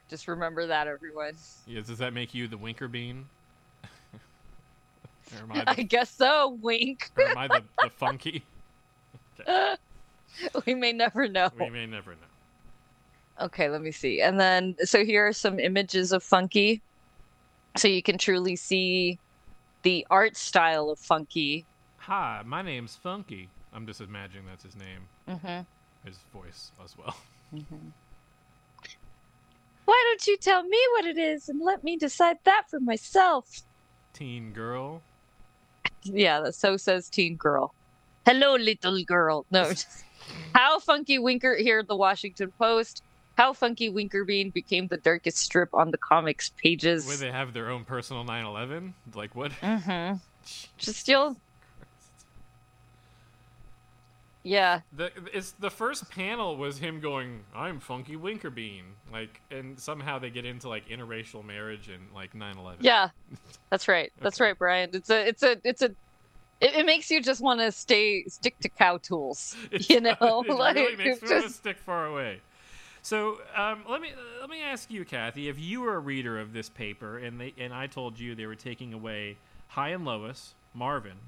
Just 0.08 0.26
remember 0.26 0.66
that 0.66 0.88
everyone. 0.88 1.34
Yeah, 1.66 1.80
does 1.82 1.98
that 1.98 2.12
make 2.12 2.34
you 2.34 2.48
the 2.48 2.56
Winkerbean? 2.56 3.22
or 5.34 5.42
am 5.42 5.52
I 5.52 5.64
I 5.78 5.82
guess 5.82 6.10
so, 6.10 6.58
wink. 6.60 7.10
or 7.16 7.24
am 7.24 7.38
I 7.38 7.46
the, 7.48 7.62
the 7.82 7.90
Funky? 7.90 8.42
Okay. 9.40 9.74
we 10.66 10.74
may 10.74 10.92
never 10.92 11.28
know. 11.28 11.50
We 11.58 11.70
may 11.70 11.86
never 11.86 12.12
know. 12.12 13.44
Okay, 13.44 13.68
let 13.68 13.80
me 13.80 13.92
see. 13.92 14.20
And 14.20 14.40
then, 14.40 14.74
so 14.80 15.04
here 15.04 15.26
are 15.26 15.32
some 15.32 15.58
images 15.60 16.10
of 16.12 16.22
Funky. 16.22 16.82
So 17.76 17.86
you 17.88 18.02
can 18.02 18.18
truly 18.18 18.56
see 18.56 19.18
the 19.82 20.04
art 20.10 20.36
style 20.36 20.90
of 20.90 20.98
Funky. 20.98 21.64
Hi, 21.98 22.42
my 22.44 22.62
name's 22.62 22.96
Funky. 22.96 23.48
I'm 23.74 23.87
just 23.87 24.00
imagining 24.00 24.46
that's 24.46 24.62
his 24.64 24.76
name, 24.76 25.08
Mm-hmm. 25.28 25.62
his 26.08 26.18
voice 26.32 26.72
as 26.85 26.96
well. 26.98 27.16
Why 29.85 30.04
don't 30.08 30.26
you 30.26 30.37
tell 30.37 30.62
me 30.62 30.78
what 30.92 31.06
it 31.06 31.18
is 31.18 31.48
and 31.48 31.61
let 31.61 31.82
me 31.82 31.96
decide 31.96 32.37
that 32.44 32.64
for 32.70 32.80
myself? 32.80 33.62
Teen 34.12 34.52
girl. 34.52 35.02
Yeah, 36.04 36.50
so 36.50 36.76
says 36.76 37.08
teen 37.08 37.37
girl. 37.37 37.74
Hello, 38.26 38.54
little 38.54 39.02
girl. 39.04 39.44
No, 39.50 39.70
just, 39.70 40.04
how 40.54 40.78
Funky 40.78 41.18
Winker 41.18 41.56
here 41.56 41.80
at 41.80 41.88
the 41.88 41.96
Washington 41.96 42.52
Post. 42.58 43.02
How 43.37 43.52
Funky 43.54 43.90
Winkerbean 43.90 44.52
became 44.52 44.87
the 44.88 44.98
darkest 44.98 45.38
strip 45.38 45.72
on 45.74 45.90
the 45.90 45.96
comics 45.98 46.50
pages. 46.50 47.06
Where 47.06 47.16
they 47.16 47.30
have 47.32 47.52
their 47.54 47.70
own 47.70 47.85
personal 47.85 48.24
9/11. 48.24 48.92
Like 49.14 49.35
what? 49.35 49.52
mm-hmm. 49.52 50.16
Just 50.78 51.08
you'll, 51.08 51.37
yeah, 54.42 54.81
The 54.92 55.11
it's 55.33 55.52
the 55.52 55.70
first 55.70 56.11
panel 56.11 56.57
was 56.57 56.78
him 56.78 57.00
going, 57.00 57.44
"I'm 57.55 57.81
Funky 57.81 58.16
Winkerbean," 58.16 58.83
like, 59.12 59.40
and 59.50 59.78
somehow 59.78 60.18
they 60.18 60.31
get 60.31 60.44
into 60.44 60.68
like 60.68 60.88
interracial 60.88 61.44
marriage 61.44 61.88
and 61.88 62.12
like 62.14 62.35
9/11. 62.35 62.76
yeah. 62.81 63.11
That's 63.70 63.88
right. 63.88 64.12
That's 64.20 64.40
Okay. 64.40 64.48
right, 64.50 64.59
Brian. 64.59 64.90
It's 64.92 65.11
a, 65.11 65.26
it's 65.28 65.42
a, 65.42 65.57
it's 65.64 65.83
a. 65.83 65.90
It, 66.61 66.74
it 66.76 66.87
makes 66.87 67.11
you 67.11 67.20
just 67.22 67.40
want 67.40 67.61
to 67.61 67.72
stay 67.72 68.24
stick 68.28 68.59
to 68.61 68.68
cow 68.68 68.98
tools, 68.98 69.57
It 69.70 69.88
you 69.90 70.00
know. 70.00 70.44
it 70.46 70.52
like 70.52 70.76
really 70.76 70.96
makes 70.96 71.20
it's 71.20 71.22
me 71.22 71.28
want 71.28 71.42
to 71.42 71.48
just 71.48 71.57
stick 71.57 71.78
far 71.78 72.07
away. 72.07 72.40
So 73.02 73.40
um, 73.57 73.83
let 73.88 74.00
me 74.00 74.11
let 74.40 74.48
me 74.48 74.61
ask 74.62 74.90
you, 74.90 75.05
Kathy, 75.05 75.48
if 75.48 75.59
you 75.59 75.81
were 75.81 75.94
a 75.94 75.98
reader 75.98 76.38
of 76.38 76.52
this 76.52 76.68
paper 76.68 77.18
and 77.18 77.40
they 77.40 77.52
and 77.59 77.72
I 77.74 77.87
told 77.87 78.18
you 78.18 78.35
they 78.35 78.46
were 78.46 78.55
taking 78.55 78.92
away 78.92 79.38
High 79.68 79.88
and 79.90 80.05
Lois, 80.05 80.55
Marvin, 80.74 81.18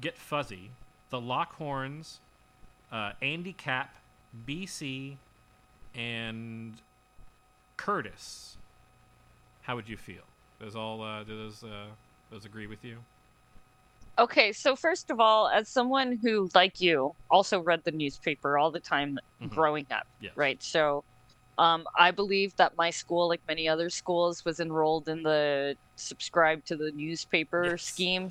Get 0.00 0.16
Fuzzy, 0.16 0.70
the 1.10 1.20
Lockhorns, 1.20 2.18
uh, 2.92 3.12
Andy 3.22 3.52
Capp, 3.52 3.94
BC, 4.46 5.16
and 5.94 6.74
Curtis, 7.76 8.56
how 9.62 9.76
would 9.76 9.88
you 9.88 9.96
feel? 9.96 10.22
Does 10.60 10.76
all 10.76 11.02
uh, 11.02 11.22
do 11.24 11.36
those 11.36 11.64
uh, 11.64 11.86
those 12.30 12.44
agree 12.44 12.66
with 12.66 12.84
you? 12.84 12.98
Okay, 14.18 14.52
so 14.52 14.76
first 14.76 15.10
of 15.10 15.18
all, 15.18 15.48
as 15.48 15.70
someone 15.70 16.18
who, 16.22 16.48
like 16.54 16.78
you, 16.80 17.12
also 17.30 17.60
read 17.60 17.80
the 17.84 17.92
newspaper 17.92 18.58
all 18.58 18.70
the 18.70 18.80
time 18.80 19.18
Mhm. 19.40 19.48
growing 19.48 19.86
up, 19.90 20.02
Yes. 20.20 20.32
right? 20.36 20.62
So 20.62 21.04
um, 21.56 21.86
I 21.98 22.10
believe 22.10 22.54
that 22.56 22.72
my 22.76 22.90
school, 22.90 23.28
like 23.28 23.40
many 23.48 23.66
other 23.66 23.88
schools, 23.88 24.42
was 24.44 24.60
enrolled 24.60 25.08
in 25.08 25.22
the 25.22 25.76
subscribe 25.96 26.64
to 26.66 26.76
the 26.76 26.92
newspaper 26.94 27.64
Yes. 27.70 27.82
scheme. 27.82 28.28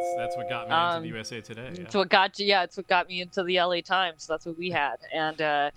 That's 0.00 0.14
that's 0.16 0.36
what 0.36 0.48
got 0.48 0.68
me 0.68 0.74
Um, 0.74 0.96
into 0.96 1.02
the 1.02 1.08
USA 1.16 1.40
Today. 1.40 1.70
Yeah. 1.74 1.82
It's 1.82 1.94
what 1.94 2.08
got 2.08 2.38
you. 2.38 2.46
Yeah, 2.46 2.62
it's 2.62 2.76
what 2.76 2.88
got 2.88 3.08
me 3.08 3.20
into 3.20 3.42
the 3.42 3.60
LA 3.60 3.80
Times. 3.80 4.26
That's 4.26 4.46
what 4.46 4.58
we 4.58 4.70
had. 4.70 4.96
And 5.12 5.40
uh, 5.40 5.70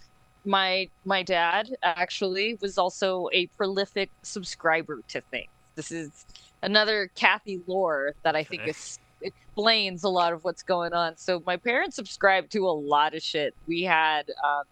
my 0.45 0.89
my 1.05 1.23
dad 1.23 1.69
actually 1.83 2.57
was 2.61 2.77
also 2.77 3.29
a 3.33 3.47
prolific 3.57 4.09
subscriber 4.21 5.01
to 5.09 5.21
things. 5.21 5.49
This 5.75 5.91
is 5.91 6.25
another 6.61 7.09
Kathy 7.15 7.61
lore 7.67 8.13
that 8.23 8.35
I 8.35 8.43
think 8.43 8.67
is 8.67 8.99
explains 9.21 10.03
a 10.03 10.09
lot 10.09 10.33
of 10.33 10.43
what's 10.43 10.63
going 10.63 10.93
on. 10.93 11.17
So 11.17 11.41
my 11.45 11.57
parents 11.57 11.95
subscribed 11.95 12.51
to 12.53 12.67
a 12.67 12.71
lot 12.71 13.15
of 13.15 13.21
shit. 13.21 13.53
We 13.67 13.83
had. 13.83 14.29
Um, 14.43 14.63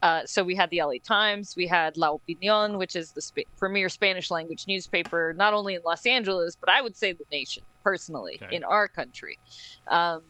uh, 0.00 0.24
so 0.24 0.44
we 0.44 0.54
had 0.54 0.70
the 0.70 0.80
LA 0.80 0.92
Times, 1.02 1.56
we 1.56 1.66
had 1.66 1.96
La 1.96 2.16
Opinión, 2.16 2.78
which 2.78 2.94
is 2.94 3.10
the 3.10 3.20
sp- 3.20 3.50
premier 3.58 3.88
Spanish 3.88 4.30
language 4.30 4.64
newspaper, 4.68 5.34
not 5.36 5.54
only 5.54 5.74
in 5.74 5.80
Los 5.84 6.06
Angeles, 6.06 6.54
but 6.54 6.68
I 6.68 6.80
would 6.80 6.96
say 6.96 7.14
the 7.14 7.24
nation, 7.32 7.64
personally, 7.88 8.38
Okay. 8.42 8.54
in 8.56 8.64
our 8.64 8.86
country. 8.86 9.38
Um, 9.86 10.22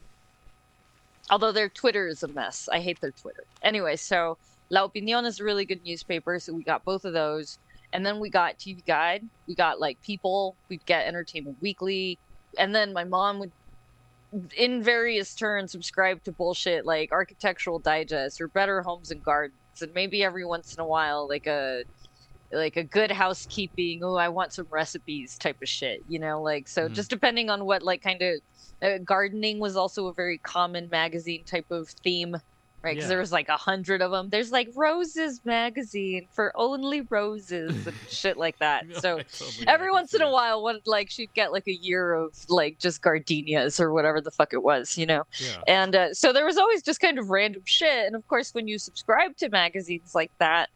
although 1.30 1.52
their 1.52 1.68
Twitter 1.68 2.06
is 2.06 2.22
a 2.22 2.28
mess. 2.28 2.68
I 2.70 2.78
hate 2.80 3.00
their 3.00 3.10
Twitter. 3.10 3.44
Anyway, 3.62 3.96
so 3.96 4.38
La 4.70 4.86
Opinión 4.86 5.26
is 5.26 5.40
a 5.40 5.44
really 5.44 5.64
good 5.64 5.82
newspaper, 5.84 6.38
so 6.38 6.52
we 6.52 6.62
got 6.62 6.84
both 6.84 7.04
of 7.04 7.12
those. 7.12 7.58
And 7.92 8.04
then 8.04 8.20
we 8.20 8.28
got 8.28 8.58
TV 8.58 8.84
Guide, 8.86 9.24
we 9.46 9.54
got 9.54 9.80
like 9.80 10.00
People, 10.02 10.54
we'd 10.68 10.84
get 10.86 11.06
Entertainment 11.06 11.56
Weekly, 11.60 12.18
and 12.58 12.74
then 12.74 12.92
my 12.92 13.04
mom 13.04 13.38
would 13.40 13.52
in 14.58 14.82
various 14.82 15.34
turns 15.34 15.72
subscribe 15.72 16.22
to 16.24 16.32
bullshit 16.32 16.84
like 16.84 17.10
Architectural 17.12 17.78
Digest 17.78 18.42
or 18.42 18.48
Better 18.48 18.82
Homes 18.82 19.10
and 19.10 19.24
Gardens, 19.24 19.80
and 19.80 19.92
maybe 19.94 20.22
every 20.22 20.44
once 20.44 20.74
in 20.74 20.80
a 20.80 20.86
while 20.86 21.26
like 21.26 21.46
a 21.46 21.84
like 22.52 22.76
a 22.76 22.84
good 22.84 23.10
housekeeping. 23.10 24.00
Oh, 24.02 24.14
I 24.16 24.28
want 24.28 24.52
some 24.52 24.66
recipes 24.70 25.36
type 25.38 25.58
of 25.62 25.68
shit, 25.68 26.00
you 26.06 26.18
know. 26.18 26.40
Like 26.42 26.68
so, 26.68 26.88
Mhm. 26.88 26.94
just 26.94 27.10
depending 27.10 27.50
on 27.50 27.64
what 27.64 27.82
like 27.82 28.02
kind 28.02 28.22
of 28.22 28.34
uh, 28.80 28.98
gardening 29.04 29.58
was 29.58 29.76
also 29.76 30.06
a 30.06 30.14
very 30.14 30.38
common 30.38 30.88
magazine 30.90 31.44
type 31.44 31.66
of 31.70 31.88
theme. 32.04 32.36
Right, 32.84 32.92
because 32.92 33.06
Yeah. 33.06 33.08
there 33.08 33.18
was 33.18 33.32
like 33.32 33.48
a 33.48 33.56
hundred 33.56 34.02
of 34.02 34.12
them. 34.12 34.28
There's 34.30 34.52
like 34.52 34.68
Roses 34.76 35.40
magazine 35.44 36.28
for 36.32 36.52
only 36.54 37.02
roses 37.10 37.88
and 37.88 37.96
shit 38.08 38.36
like 38.36 38.56
that. 38.60 38.84
So 39.00 39.20
totally 39.36 39.66
every 39.66 39.90
once 39.90 40.14
in 40.14 40.22
a 40.22 40.30
while 40.30 40.62
when 40.62 40.78
like 40.86 41.10
she'd 41.10 41.34
get 41.34 41.50
like 41.50 41.66
a 41.66 41.72
year 41.72 42.12
of 42.14 42.36
like 42.48 42.78
just 42.78 43.02
gardenias 43.02 43.80
or 43.80 43.92
whatever 43.92 44.20
the 44.20 44.30
fuck 44.30 44.52
it 44.52 44.62
was 44.62 44.96
you 44.96 45.06
know 45.06 45.24
Yeah. 45.40 45.60
and 45.66 45.96
uh, 45.96 46.14
so 46.14 46.32
there 46.32 46.44
was 46.46 46.56
always 46.56 46.82
just 46.84 47.00
kind 47.00 47.18
of 47.18 47.30
random 47.30 47.62
shit 47.66 48.06
and 48.06 48.14
of 48.14 48.24
course 48.28 48.50
when 48.52 48.68
you 48.68 48.78
subscribe 48.78 49.36
to 49.38 49.48
magazines 49.48 50.12
like 50.14 50.30
that 50.38 50.68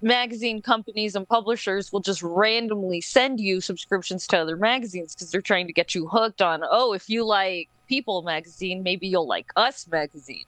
magazine 0.00 0.62
companies 0.62 1.14
and 1.16 1.28
publishers 1.28 1.90
will 1.92 2.00
just 2.00 2.22
randomly 2.22 3.00
send 3.00 3.40
you 3.40 3.60
subscriptions 3.60 4.26
to 4.26 4.38
other 4.38 4.56
magazines 4.56 5.14
because 5.14 5.30
they're 5.30 5.40
trying 5.42 5.66
to 5.66 5.72
get 5.72 5.94
you 5.94 6.06
hooked 6.08 6.40
on 6.40 6.62
oh 6.70 6.92
if 6.92 7.08
you 7.08 7.24
like 7.24 7.68
people 7.88 8.22
magazine 8.22 8.82
maybe 8.82 9.08
you'll 9.08 9.26
like 9.26 9.46
us 9.56 9.86
magazine 9.88 10.44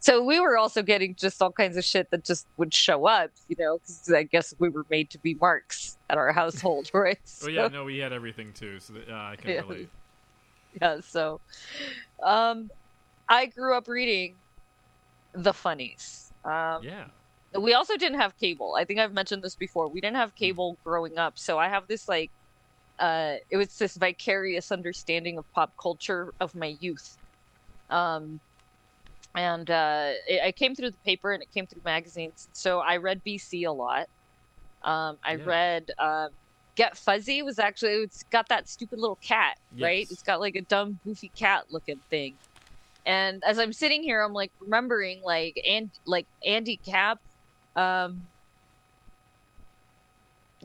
so 0.00 0.24
we 0.24 0.40
were 0.40 0.56
also 0.56 0.82
getting 0.82 1.14
just 1.14 1.42
all 1.42 1.52
kinds 1.52 1.76
of 1.76 1.84
shit 1.84 2.10
that 2.10 2.24
just 2.24 2.46
would 2.56 2.72
show 2.72 3.06
up 3.06 3.30
you 3.48 3.56
know 3.58 3.78
because 3.78 4.10
i 4.14 4.22
guess 4.22 4.54
we 4.58 4.70
were 4.70 4.86
made 4.88 5.10
to 5.10 5.18
be 5.18 5.34
marks 5.34 5.98
at 6.08 6.16
our 6.16 6.32
household 6.32 6.88
right 6.94 7.18
Oh 7.42 7.48
yeah, 7.48 7.68
no, 7.68 7.84
we 7.84 7.98
had 7.98 8.12
everything 8.12 8.52
too, 8.54 8.80
so 8.80 8.94
that, 8.94 9.08
uh, 9.10 9.14
I 9.32 9.36
can 9.36 9.50
Yeah. 9.50 9.60
relate. 9.60 9.88
yeah 10.80 11.00
so 11.06 11.40
um 12.24 12.68
i 13.28 13.46
grew 13.46 13.76
up 13.76 13.86
reading 13.86 14.36
the 15.34 15.52
funnies 15.52 16.32
um 16.44 16.80
Yeah. 16.82 17.04
We 17.60 17.72
also 17.74 17.96
didn't 17.96 18.20
have 18.20 18.36
cable. 18.36 18.76
I 18.78 18.84
think 18.84 18.98
i've 19.00 19.12
mentioned 19.12 19.42
this 19.42 19.56
before. 19.56 19.88
We 19.88 20.00
didn't 20.00 20.16
have 20.16 20.34
cable 20.34 20.78
growing 20.84 21.18
up. 21.18 21.34
So 21.38 21.58
i 21.58 21.68
have 21.68 21.86
this 21.88 22.08
like 22.08 22.32
uh 22.98 23.36
it 23.50 23.56
was 23.58 23.76
this 23.76 23.96
vicarious 23.96 24.72
understanding 24.72 25.38
of 25.38 25.46
pop 25.54 25.74
culture 25.80 26.34
of 26.40 26.54
my 26.54 26.76
youth. 26.80 27.18
Um 27.90 28.40
and 29.36 29.70
uh 29.70 30.12
it, 30.28 30.42
i 30.44 30.52
came 30.52 30.74
through 30.74 30.90
the 30.92 30.98
paper 31.04 31.32
and 31.32 31.42
it 31.42 31.50
came 31.52 31.66
through 31.66 31.82
magazines. 31.84 32.48
So 32.52 32.80
i 32.80 32.96
read 32.98 33.22
bc 33.26 33.66
a 33.66 33.72
lot. 33.72 34.06
Um 34.82 35.18
i 35.24 35.36
Yeah. 35.36 35.44
read 35.46 35.90
um 35.98 36.30
Get 36.76 36.96
Fuzzy 36.98 37.42
was 37.42 37.58
actually 37.60 37.92
it's 38.04 38.24
got 38.32 38.48
that 38.50 38.68
stupid 38.68 38.98
little 39.00 39.16
cat, 39.26 39.56
right? 39.80 40.06
It's 40.10 40.22
got 40.22 40.40
like 40.40 40.56
a 40.56 40.62
dumb 40.62 41.00
goofy 41.04 41.32
cat 41.38 41.64
looking 41.70 42.02
thing. 42.10 42.38
And 43.06 43.42
as 43.46 43.58
I'm 43.58 43.72
sitting 43.72 44.02
here, 44.02 44.22
I'm 44.22 44.32
like 44.32 44.52
remembering 44.60 45.22
like 45.24 45.60
and 45.68 45.92
like 46.06 46.26
Andy 46.46 46.78
Capp, 46.78 47.18
um, 47.76 48.22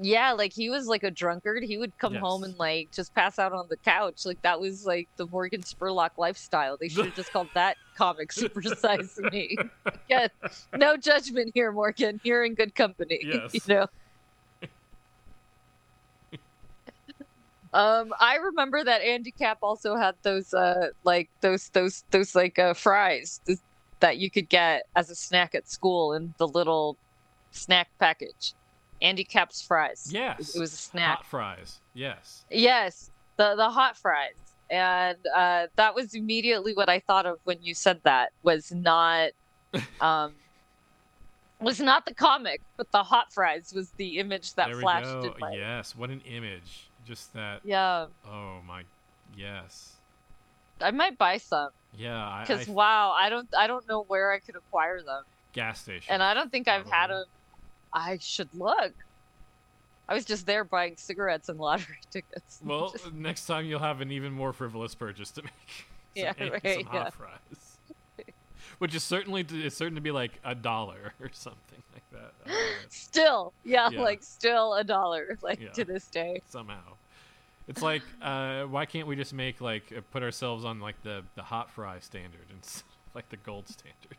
yeah, 0.02 0.32
like 0.32 0.54
he 0.54 0.70
was 0.70 0.88
like 0.88 1.04
a 1.04 1.12
drunkard. 1.12 1.64
He 1.64 1.78
would 1.78 1.98
come 1.98 2.14
home 2.22 2.44
and 2.44 2.56
like 2.58 2.92
just 2.94 3.14
pass 3.14 3.38
out 3.38 3.52
on 3.52 3.66
the 3.70 3.78
couch. 3.78 4.22
Like 4.26 4.42
that 4.44 4.60
was 4.60 4.86
like 4.86 5.10
the 5.18 5.28
Morgan 5.28 5.62
Spurlock 5.62 6.12
lifestyle. 6.18 6.78
They 6.80 6.88
should 6.88 7.06
have 7.06 7.16
just 7.16 7.34
called 7.34 7.50
that 7.54 7.76
comic 7.98 8.32
Super 8.32 8.62
Size 8.62 9.20
Me. 9.32 9.58
Again, 9.86 10.30
no 10.78 10.96
judgment 10.96 11.52
here, 11.54 11.72
Morgan. 11.72 12.20
You're 12.24 12.46
in 12.46 12.56
good 12.56 12.76
company. 12.76 13.20
Yes. 13.30 13.54
you 13.54 13.62
know. 13.68 13.88
Um, 17.72 18.12
I 18.20 18.38
remember 18.38 18.84
that 18.84 19.02
Andy 19.02 19.32
Capp 19.32 19.60
also 19.62 19.96
had 19.96 20.16
those 20.24 20.54
uh 20.54 20.88
like 21.04 21.30
those 21.42 21.70
those 21.74 22.04
those 22.10 22.34
like 22.34 22.58
uh 22.58 22.74
fries 22.74 23.42
th- 23.46 23.60
that 24.00 24.18
you 24.18 24.30
could 24.30 24.50
get 24.50 24.84
as 24.96 25.10
a 25.10 25.16
snack 25.16 25.56
at 25.56 25.70
school 25.70 26.14
in 26.14 26.34
the 26.38 26.48
little 26.48 26.98
snack 27.52 27.90
package. 28.00 28.54
Andy 29.02 29.24
Capp's 29.24 29.62
fries. 29.62 30.10
Yes. 30.12 30.56
It 30.56 30.60
was 30.60 30.74
a 30.74 30.78
snack. 30.78 31.18
Hot 31.18 31.26
fries. 31.26 31.80
Yes. 31.94 32.44
Yes, 32.50 33.12
the 33.38 33.56
the 33.56 33.70
hot 33.70 33.98
fries, 33.98 34.34
and 34.70 35.18
uh, 35.34 35.68
that 35.76 35.96
was 35.96 36.14
immediately 36.14 36.74
what 36.74 36.90
I 36.90 37.00
thought 37.00 37.26
of 37.26 37.40
when 37.46 37.58
you 37.62 37.74
said 37.74 38.02
that. 38.04 38.32
Was 38.44 38.72
not, 38.74 39.32
um, 40.02 40.34
was 41.62 41.80
not 41.80 42.06
the 42.06 42.14
comic, 42.14 42.62
but 42.76 42.92
the 42.92 43.04
hot 43.04 43.32
fries 43.32 43.72
was 43.74 43.92
the 43.92 44.20
image 44.20 44.54
that 44.56 44.74
flashed 44.76 45.06
go. 45.06 45.22
in 45.22 45.34
my. 45.40 45.54
Yes. 45.54 45.96
What 45.96 46.10
an 46.10 46.22
image. 46.22 46.90
Just 47.06 47.34
that. 47.34 47.62
Yeah, 47.64 48.08
Oh 48.30 48.60
my. 48.68 48.84
Yes. 49.36 49.94
I 50.82 50.92
might 50.92 51.18
buy 51.18 51.38
some 51.38 51.70
Yeah. 51.98 52.44
Because 52.48 52.68
wow, 52.68 53.12
I 53.12 53.30
don't 53.30 53.48
I 53.58 53.68
don't 53.68 53.88
know 53.88 54.04
where 54.08 54.32
I 54.32 54.40
could 54.40 54.56
acquire 54.56 55.02
them, 55.02 55.24
gas 55.54 55.82
station. 55.82 56.14
and 56.14 56.24
I 56.24 56.34
don't 56.34 56.52
think 56.52 56.68
I've 56.68 56.86
had 56.90 57.08
them. 57.08 57.26
I 57.94 58.18
should 58.22 58.50
look. 58.54 58.94
I 60.08 60.14
was 60.16 60.26
just 60.26 60.46
there 60.48 60.64
buying 60.64 60.96
cigarettes 60.98 61.50
and 61.50 61.60
lottery 61.60 61.98
tickets. 62.12 62.60
Well, 62.64 62.92
Just- 62.92 63.14
next 63.14 63.46
time 63.46 63.66
you'll 63.66 63.80
have 63.80 64.02
an 64.02 64.12
even 64.12 64.34
more 64.34 64.54
frivolous 64.54 64.96
purchase 64.96 65.32
to 65.32 65.44
make. 65.44 65.52
Some, 65.52 65.86
Yeah, 66.16 66.34
some 66.38 66.50
right, 66.64 66.86
hot 66.88 66.94
yeah. 66.94 67.10
fries. 67.12 67.78
Which 68.80 68.96
is 68.96 69.04
certainly 69.04 69.46
is 69.52 69.76
certain 69.76 69.96
to 69.96 70.02
be 70.02 70.12
like 70.12 70.40
a 70.44 70.56
dollar 70.56 71.14
or 71.22 71.30
something 71.34 71.84
like 71.94 72.04
that. 72.12 72.32
Know, 72.48 72.54
uh, 72.54 72.58
still, 72.90 73.54
yeah, 73.64 73.90
Yeah. 73.92 74.02
like 74.02 74.24
still 74.24 74.74
a 74.76 74.84
dollar, 74.84 75.38
like 75.42 75.60
Yeah. 75.60 75.70
to 75.72 75.86
this 75.86 76.08
day. 76.08 76.42
somehow. 76.48 76.80
It's 77.70 77.84
like, 77.84 78.02
uh, 78.20 78.64
why 78.64 78.88
can't 78.88 79.08
we 79.08 79.16
just 79.16 79.32
make 79.32 79.62
like 79.62 79.94
uh, 79.96 80.02
put 80.12 80.24
ourselves 80.24 80.66
on 80.66 80.80
like 80.80 81.02
the 81.04 81.24
the 81.36 81.44
hot 81.44 81.70
fry 81.70 82.00
standard 82.00 82.46
and 82.50 82.84
like 83.14 83.30
the 83.30 83.38
gold 83.38 83.70
standard, 83.70 84.18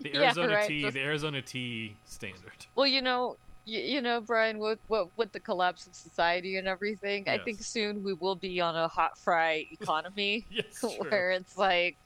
the 0.00 0.10
Yeah, 0.12 0.24
Arizona 0.24 0.54
right, 0.54 0.68
tea, 0.68 0.90
the 0.90 1.00
Arizona 1.00 1.40
tea 1.42 1.96
standard. 2.04 2.66
Well, 2.74 2.88
you 2.88 3.02
know, 3.02 3.36
you, 3.64 3.80
you 3.80 4.00
know, 4.00 4.20
Brian, 4.20 4.58
with, 4.58 4.80
with 4.88 5.08
with 5.16 5.30
the 5.32 5.38
collapse 5.38 5.86
of 5.86 5.94
society 5.94 6.56
and 6.56 6.66
everything, 6.66 7.28
I 7.28 7.38
think 7.38 7.62
soon 7.62 8.02
we 8.02 8.14
will 8.14 8.34
be 8.34 8.60
on 8.60 8.74
a 8.74 8.88
hot 8.88 9.16
fry 9.16 9.66
economy 9.80 10.44
Yes, 10.50 10.84
where 10.98 11.30
it's 11.30 11.56
like 11.56 11.96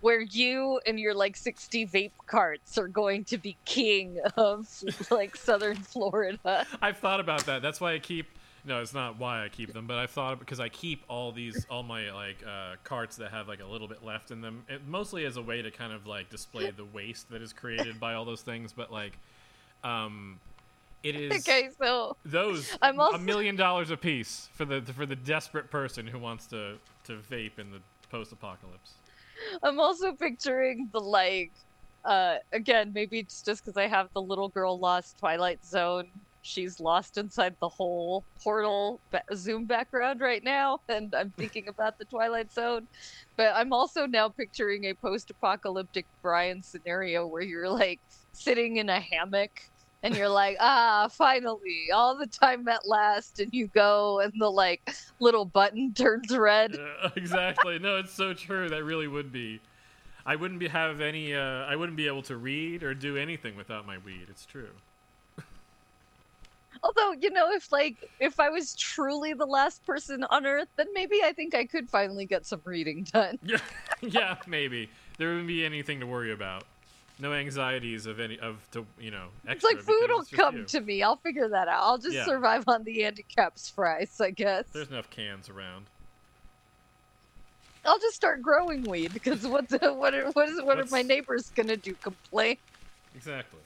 where 0.00 0.20
you 0.22 0.80
and 0.86 0.98
your 0.98 1.14
like 1.14 1.36
60 1.36 1.86
vape 1.86 2.12
carts 2.26 2.76
are 2.76 2.88
going 2.88 3.24
to 3.26 3.38
be 3.38 3.56
king 3.64 4.18
of 4.36 4.66
like 5.10 5.36
southern 5.36 5.76
Florida. 5.76 6.66
I've 6.80 6.98
thought 6.98 7.20
about 7.20 7.44
that. 7.46 7.60
That's 7.60 7.80
why 7.80 7.92
I 7.92 7.98
keep. 7.98 8.26
No, 8.64 8.80
it's 8.80 8.94
not 8.94 9.18
why 9.18 9.44
I 9.44 9.48
keep 9.48 9.72
them, 9.72 9.88
but 9.88 9.98
I've 9.98 10.10
thought 10.10 10.38
because 10.38 10.60
I 10.60 10.68
keep 10.68 11.02
all 11.08 11.32
these, 11.32 11.66
all 11.68 11.82
my 11.82 12.12
like 12.12 12.44
uh, 12.46 12.76
carts 12.84 13.16
that 13.16 13.32
have 13.32 13.48
like 13.48 13.60
a 13.60 13.66
little 13.66 13.88
bit 13.88 14.04
left 14.04 14.30
in 14.30 14.40
them, 14.40 14.64
it, 14.68 14.86
mostly 14.86 15.24
as 15.24 15.36
a 15.36 15.42
way 15.42 15.62
to 15.62 15.70
kind 15.72 15.92
of 15.92 16.06
like 16.06 16.30
display 16.30 16.70
the 16.70 16.84
waste 16.84 17.28
that 17.30 17.42
is 17.42 17.52
created 17.52 17.98
by 17.98 18.14
all 18.14 18.24
those 18.24 18.42
things. 18.42 18.72
But 18.72 18.92
like, 18.92 19.18
um, 19.82 20.38
it 21.02 21.16
is 21.16 21.32
Okay, 21.48 21.70
so 21.76 22.16
those 22.24 22.76
I'm 22.80 23.00
also- 23.00 23.16
a 23.16 23.20
million 23.20 23.56
dollars 23.56 23.90
a 23.90 23.96
piece 23.96 24.48
for 24.54 24.64
the 24.64 24.80
for 24.80 25.06
the 25.06 25.16
desperate 25.16 25.68
person 25.68 26.06
who 26.06 26.20
wants 26.20 26.46
to 26.46 26.76
to 27.04 27.18
vape 27.30 27.58
in 27.58 27.72
the 27.72 27.80
post-apocalypse. 28.10 28.92
I'm 29.64 29.80
also 29.80 30.12
picturing 30.12 30.88
the 30.92 31.00
like 31.00 31.50
uh 32.04 32.36
again, 32.52 32.92
maybe 32.94 33.18
it's 33.18 33.42
just 33.42 33.64
because 33.64 33.76
I 33.76 33.88
have 33.88 34.08
the 34.14 34.22
little 34.22 34.48
girl 34.48 34.78
lost 34.78 35.18
Twilight 35.18 35.64
Zone. 35.64 36.06
She's 36.42 36.80
lost 36.80 37.18
inside 37.18 37.54
the 37.60 37.68
whole 37.68 38.24
portal 38.42 39.00
ba- 39.10 39.22
Zoom 39.34 39.64
background 39.64 40.20
right 40.20 40.42
now, 40.42 40.80
and 40.88 41.14
I'm 41.14 41.30
thinking 41.36 41.68
about 41.68 41.98
the 41.98 42.04
Twilight 42.04 42.52
Zone. 42.52 42.88
But 43.36 43.52
I'm 43.54 43.72
also 43.72 44.06
now 44.06 44.28
picturing 44.28 44.84
a 44.86 44.94
post-apocalyptic 44.94 46.06
Brian 46.20 46.62
scenario 46.62 47.26
where 47.26 47.42
you're 47.42 47.68
like 47.68 48.00
sitting 48.32 48.78
in 48.78 48.88
a 48.88 49.00
hammock 49.00 49.62
and 50.02 50.16
you're 50.16 50.28
like, 50.28 50.56
ah, 50.60 51.08
finally, 51.10 51.86
all 51.94 52.16
the 52.18 52.26
time 52.26 52.66
at 52.66 52.88
last, 52.88 53.38
and 53.38 53.54
you 53.54 53.68
go 53.68 54.20
and 54.20 54.32
the 54.38 54.50
like 54.50 54.90
little 55.20 55.44
button 55.44 55.94
turns 55.96 56.36
red. 56.36 56.76
Exactly. 57.16 57.78
No, 57.78 57.98
it's 57.98 58.12
so 58.12 58.34
true. 58.34 58.68
That 58.68 58.84
really 58.84 59.06
would 59.06 59.32
be. 59.32 59.60
I 60.24 60.36
wouldn't 60.36 60.60
be 60.60 60.68
have 60.68 61.00
any. 61.00 61.34
Uh, 61.34 61.40
I 61.40 61.76
wouldn't 61.76 61.96
be 61.96 62.06
able 62.06 62.22
to 62.22 62.36
read 62.36 62.82
or 62.82 62.94
do 62.94 63.16
anything 63.16 63.56
without 63.56 63.86
my 63.86 63.98
weed. 63.98 64.26
It's 64.28 64.46
true. 64.46 64.70
Although, 66.84 67.12
you 67.20 67.30
know, 67.30 67.50
if 67.52 67.70
like 67.70 67.96
if 68.18 68.40
I 68.40 68.48
was 68.50 68.74
truly 68.74 69.34
the 69.34 69.46
last 69.46 69.84
person 69.86 70.24
on 70.30 70.46
Earth, 70.46 70.68
then 70.76 70.86
maybe 70.94 71.20
I 71.24 71.32
think 71.32 71.54
I 71.54 71.64
could 71.64 71.88
finally 71.88 72.26
get 72.26 72.44
some 72.46 72.60
reading 72.64 73.04
done. 73.12 73.38
Yeah, 73.46 73.58
yeah, 74.00 74.36
maybe 74.48 74.90
there 75.18 75.28
wouldn't 75.28 75.46
be 75.46 75.64
anything 75.64 76.00
to 76.00 76.06
worry 76.06 76.32
about. 76.32 76.64
No 77.20 77.32
anxieties 77.32 78.06
of 78.06 78.18
any 78.18 78.36
of 78.40 78.56
to 78.72 78.84
you 78.98 79.12
know. 79.12 79.28
It's 79.46 79.62
like 79.62 79.78
food 79.78 80.08
will 80.08 80.24
come 80.32 80.56
you. 80.56 80.64
to 80.64 80.80
me. 80.80 81.04
I'll 81.04 81.16
figure 81.16 81.48
that 81.48 81.68
out. 81.68 81.82
I'll 81.84 81.98
just 81.98 82.16
Yeah. 82.16 82.24
survive 82.24 82.64
on 82.66 82.82
the 82.82 83.04
Andy 83.04 83.24
Capp's 83.36 83.68
fries, 83.68 84.20
I 84.20 84.30
guess. 84.30 84.64
There's 84.72 84.88
enough 84.90 85.08
cans 85.10 85.48
around. 85.48 85.86
I'll 87.84 87.98
just 87.98 88.16
start 88.16 88.42
growing 88.42 88.82
weed 88.82 89.12
because 89.12 89.46
what 89.46 89.68
the, 89.68 89.92
what 89.92 90.14
are, 90.14 90.30
what 90.32 90.48
is 90.48 90.60
what 90.62 90.78
are 90.80 90.86
my 90.90 91.02
neighbors 91.02 91.50
gonna 91.54 91.76
do? 91.76 91.94
Complain? 91.94 92.56
Exactly. 93.14 93.60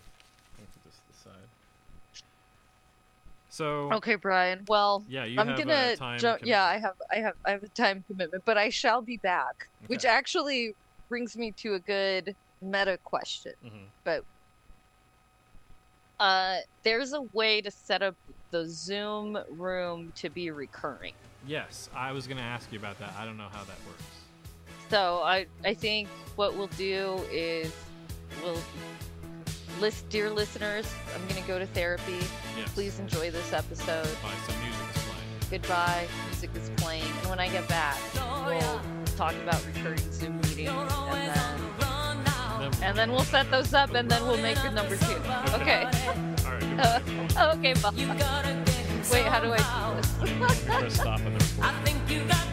I'll 0.58 0.64
put 0.66 0.84
this 0.84 0.94
to 0.96 1.00
the 1.08 1.30
side. 1.30 1.48
So 3.56 3.90
Okay, 3.90 4.16
Brian. 4.16 4.64
Well, 4.68 5.02
yeah, 5.08 5.24
you 5.24 5.40
I'm 5.40 5.48
have 5.48 5.56
gonna 5.56 5.92
a 5.92 5.96
time. 5.96 6.18
ju- 6.18 6.36
yeah, 6.44 6.64
I 6.64 6.78
have 6.78 6.92
I 7.10 7.16
have 7.16 7.34
I 7.46 7.50
have 7.52 7.62
a 7.62 7.68
time 7.70 8.04
commitment, 8.06 8.42
but 8.44 8.58
I 8.58 8.68
shall 8.68 9.00
be 9.00 9.16
back, 9.16 9.70
which 9.86 10.04
actually 10.04 10.74
brings 11.08 11.36
me 11.36 11.52
to 11.62 11.72
a 11.74 11.80
good 11.80 12.36
meta 12.60 12.98
question. 13.02 13.52
Mhm. 13.64 14.20
Uh, 16.18 16.58
there's 16.82 17.12
a 17.14 17.22
way 17.32 17.60
to 17.62 17.70
set 17.70 18.02
up 18.02 18.14
the 18.50 18.66
Zoom 18.68 19.38
room 19.50 20.12
to 20.16 20.28
be 20.30 20.50
recurring. 20.50 21.12
Yes, 21.46 21.88
I 21.94 22.12
was 22.12 22.26
gonna 22.26 22.40
ask 22.42 22.70
you 22.72 22.78
about 22.78 22.98
that. 22.98 23.14
I 23.18 23.24
don't 23.24 23.36
know 23.38 23.48
how 23.50 23.64
that 23.64 23.78
works. 23.86 24.02
So 24.90 25.22
I 25.22 25.46
I 25.64 25.72
think 25.72 26.08
what 26.36 26.54
we'll 26.54 26.66
do 26.68 27.24
is 27.30 27.72
we'll 28.42 28.60
list 29.80 30.08
dear 30.08 30.30
listeners, 30.30 30.86
I'm 31.14 31.26
gonna 31.28 31.46
go 31.46 31.58
to 31.58 31.66
therapy. 31.66 32.18
Yes. 32.56 32.72
Please 32.74 32.98
enjoy 32.98 33.30
this 33.30 33.52
episode. 33.52 34.08
By 34.22 34.30
some 34.46 34.60
music 34.62 34.86
is 34.94 35.02
playing. 35.02 35.50
Goodbye. 35.50 36.06
Music 36.26 36.50
is 36.56 36.70
playing. 36.76 37.04
And 37.20 37.30
when 37.30 37.40
I 37.40 37.48
get 37.48 37.68
back, 37.68 37.96
we'll 38.46 38.80
talk 39.16 39.34
about 39.42 39.64
recurring 39.66 39.98
Zoom 40.12 40.36
meetings 40.42 40.70
and 40.70 41.34
then 41.34 41.60
Then- 42.58 42.82
and 42.82 42.98
then 42.98 43.12
we'll 43.12 43.24
set 43.24 43.50
those 43.50 43.72
up 43.74 43.94
and 43.94 44.10
then 44.10 44.26
we'll 44.26 44.38
make 44.38 44.58
a 44.64 44.70
number 44.70 44.96
two. 44.96 45.20
Okay. 45.54 45.84
Right. 45.84 46.60
goodbye. 47.36 47.52
okay, 47.54 47.74
bye. 47.74 47.90
Wait, 49.12 49.24
how 49.26 49.40
do 49.40 49.52
I 49.52 49.58
do 50.24 50.80
this? 50.80 51.00